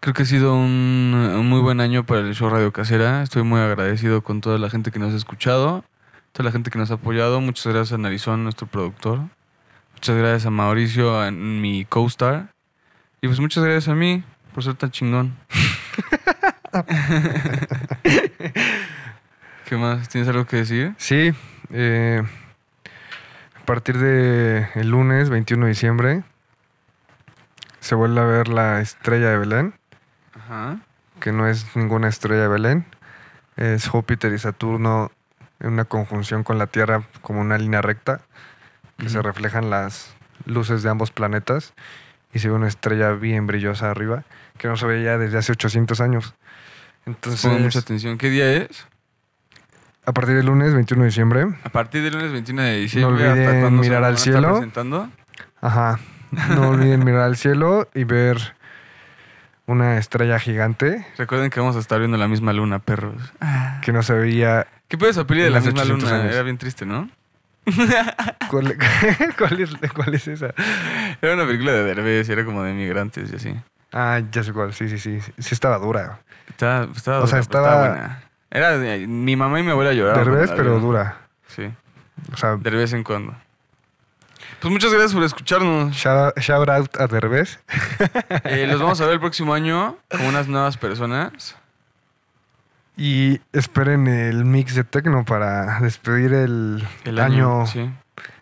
[0.00, 3.22] Creo que ha sido un, un muy buen año para el show Radio Casera.
[3.22, 5.84] Estoy muy agradecido con toda la gente que nos ha escuchado,
[6.32, 7.42] toda la gente que nos ha apoyado.
[7.42, 9.28] Muchas gracias a Narizón, nuestro productor.
[10.02, 12.48] Muchas gracias a Mauricio, a mi co-star.
[13.20, 15.36] Y pues muchas gracias a mí por ser tan chingón.
[19.64, 20.08] ¿Qué más?
[20.08, 20.92] ¿Tienes algo que decir?
[20.98, 21.32] Sí,
[21.70, 22.20] eh,
[23.54, 26.24] a partir de el lunes 21 de diciembre
[27.78, 29.74] se vuelve a ver la estrella de Belén,
[30.34, 30.80] Ajá.
[31.20, 32.86] que no es ninguna estrella de Belén,
[33.54, 35.12] es Júpiter y Saturno
[35.60, 38.22] en una conjunción con la Tierra como una línea recta,
[38.98, 40.14] que se reflejan las
[40.46, 41.72] luces de ambos planetas
[42.32, 44.24] y se ve una estrella bien brillosa arriba,
[44.58, 46.34] que no se veía desde hace 800 años.
[47.06, 48.16] Entonces, mucha atención.
[48.18, 48.86] ¿Qué día es?
[50.04, 53.12] a partir del lunes 21 de diciembre, A partir del lunes 21 de diciembre.
[53.14, 54.48] olviden ¿hasta cuándo se mirar al cielo.
[54.54, 55.08] presentando?
[55.60, 56.00] Ajá.
[56.48, 58.56] No olviden mirar al cielo y ver
[59.66, 63.32] una estrella gigante Recuerden que vamos a estar viendo la misma luna, perros.
[63.82, 64.66] que no se veía.
[64.88, 66.22] ¿Qué puede esa peli de la misma 800 luna?
[66.22, 66.34] años.
[66.34, 67.08] Era bien triste, ¿no?
[68.50, 68.76] ¿Cuál,
[69.38, 70.52] cuál es, cuál es esa?
[71.20, 73.54] Era una película de Derbez era como de migrantes y así.
[73.92, 74.72] Ah, ya sé cuál.
[74.74, 75.20] Sí, sí, sí.
[75.38, 76.20] Sí estaba dura.
[76.48, 78.22] Estaba, estaba O sea, dura, estaba- buena.
[78.50, 80.24] Era de- mi mamá y mi abuela lloraban.
[80.24, 81.18] Derbez, pero dura.
[81.46, 81.70] Sí,
[82.32, 83.34] O sea, de vez en cuando.
[84.60, 85.94] Pues muchas gracias por escucharnos.
[85.96, 87.58] shout, shout out a Derbez.
[88.44, 91.56] Eh, los vamos a ver el próximo año como unas nuevas personas.
[92.96, 97.66] Y esperen el mix de techno para despedir el, El año, año.
[97.66, 97.78] sí.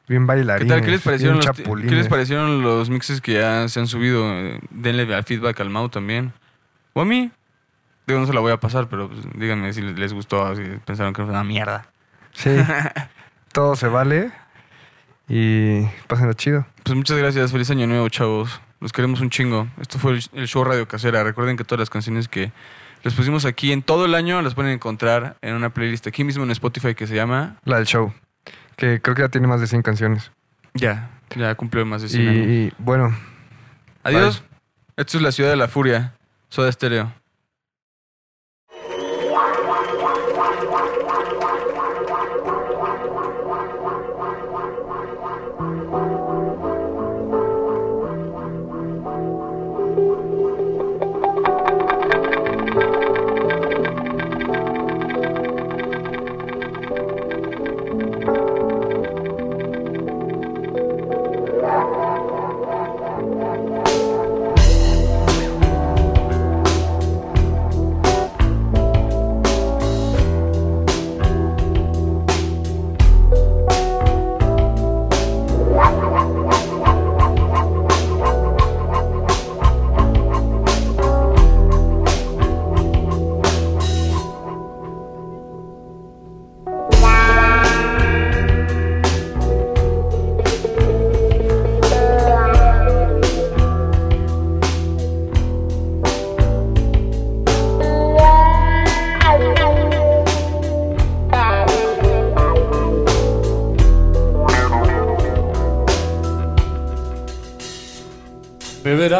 [0.09, 0.68] bien ¿Qué bailarín.
[0.68, 0.81] tal?
[0.82, 2.62] ¿Qué les, parecieron los, ¿Qué les parecieron?
[2.62, 4.24] los mixes que ya se han subido?
[4.28, 6.32] Eh, Denle feedback al Mau también.
[6.94, 7.31] O a mí.
[8.06, 11.12] Digo, no se la voy a pasar, pero pues, díganme si les gustó, si pensaron
[11.12, 11.86] que era una mierda.
[12.32, 12.51] Sí.
[13.52, 14.32] Todo se vale.
[15.28, 16.66] Y pásenlo chido.
[16.82, 17.52] Pues muchas gracias.
[17.52, 18.60] Feliz año nuevo, chavos.
[18.81, 19.68] Los queremos un chingo.
[19.81, 21.22] Esto fue el show Radio Casera.
[21.22, 22.51] Recuerden que todas las canciones que
[23.02, 26.44] les pusimos aquí en todo el año las pueden encontrar en una playlist aquí mismo
[26.44, 27.56] en Spotify que se llama...
[27.64, 28.12] La del show.
[28.77, 30.32] Que creo que ya tiene más de 100 canciones.
[30.74, 32.47] Ya, ya cumplió más de Y, 100 años.
[32.48, 33.14] y, bueno,
[34.02, 34.43] Adiós.
[34.97, 36.14] Esto es la ciudad de la furia.
[36.48, 37.12] Soda Stereo.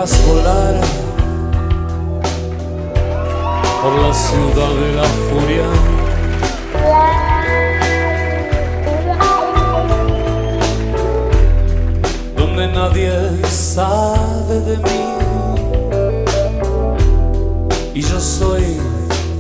[0.01, 0.81] Verás volar
[3.83, 5.67] por la ciudad de la furia.
[12.37, 13.13] Donde nadie
[13.47, 15.05] sabe de mí.
[17.95, 18.81] Y yo soy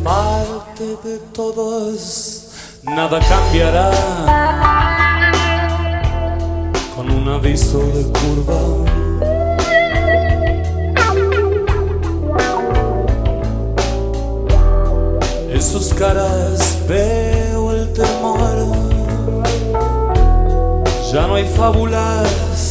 [0.04, 2.48] parte de todos.
[2.82, 3.90] Nada cambiará
[6.94, 8.89] con un aviso de curva.
[15.70, 18.56] Sus caras veo el temor.
[21.12, 22.69] Ya no hay fábulas.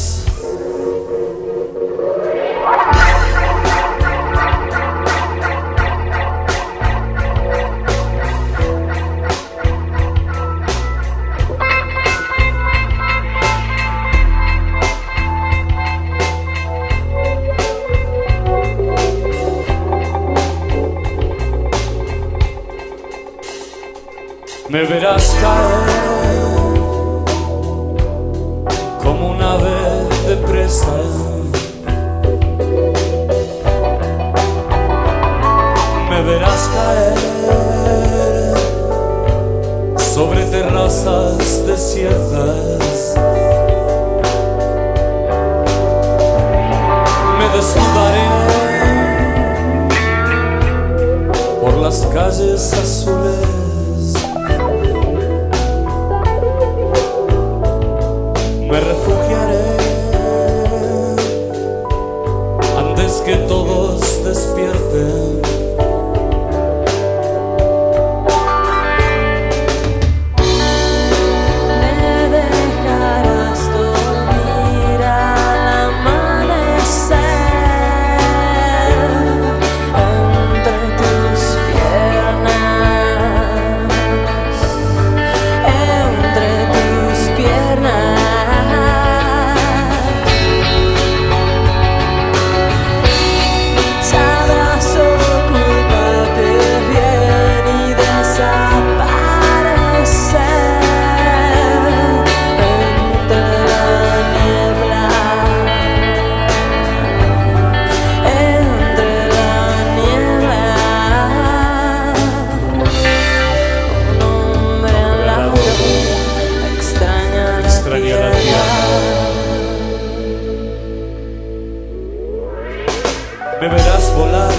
[123.61, 124.53] Me verás volar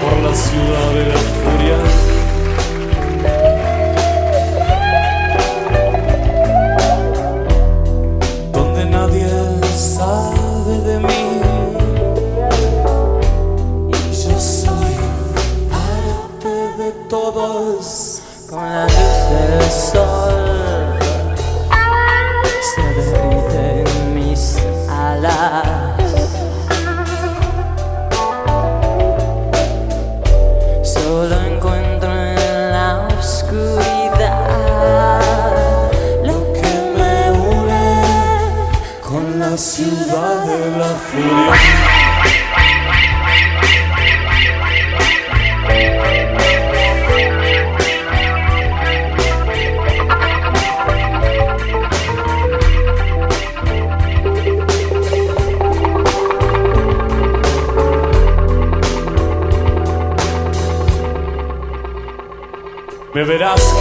[0.00, 1.78] por la ciudad de la furia.
[8.52, 9.28] Donde nadie
[9.76, 11.24] sabe de mí.
[13.88, 14.94] Y yo soy
[15.70, 17.61] parte de todos.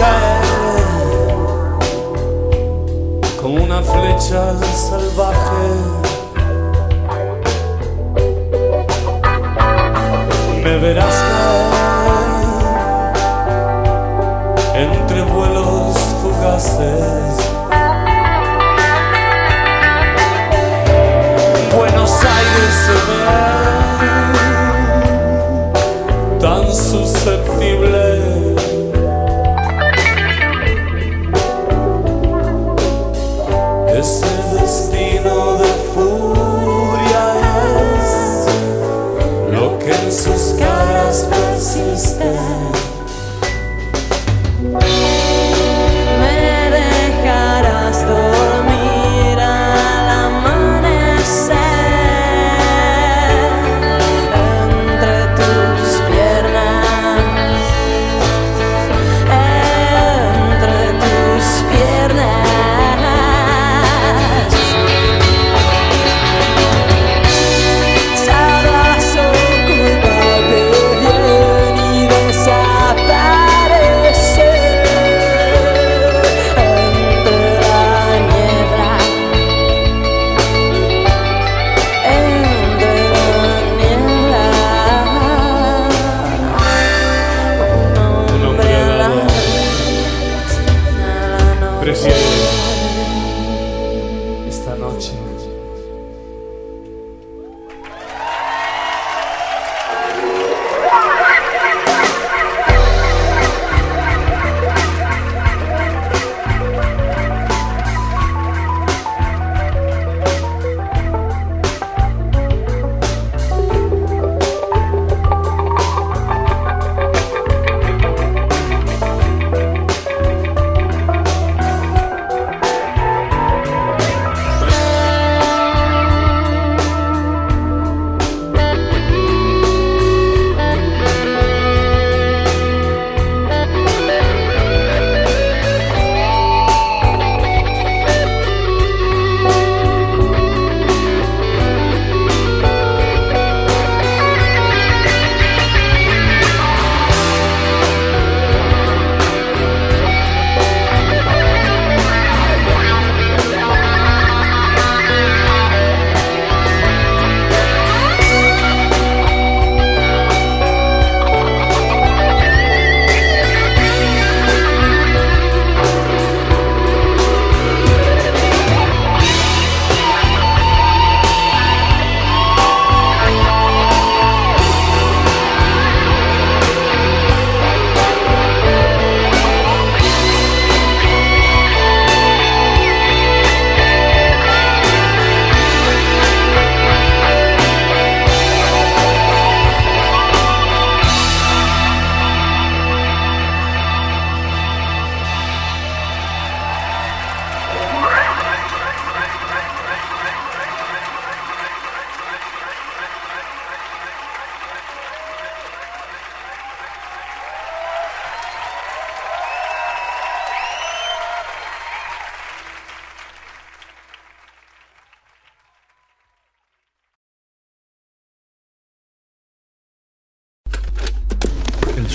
[0.02, 0.42] Caer
[3.40, 5.68] como una flecha salvaje.
[10.64, 11.21] Me verás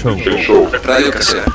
[0.08, 0.70] El show.
[0.84, 1.45] Radio Casera.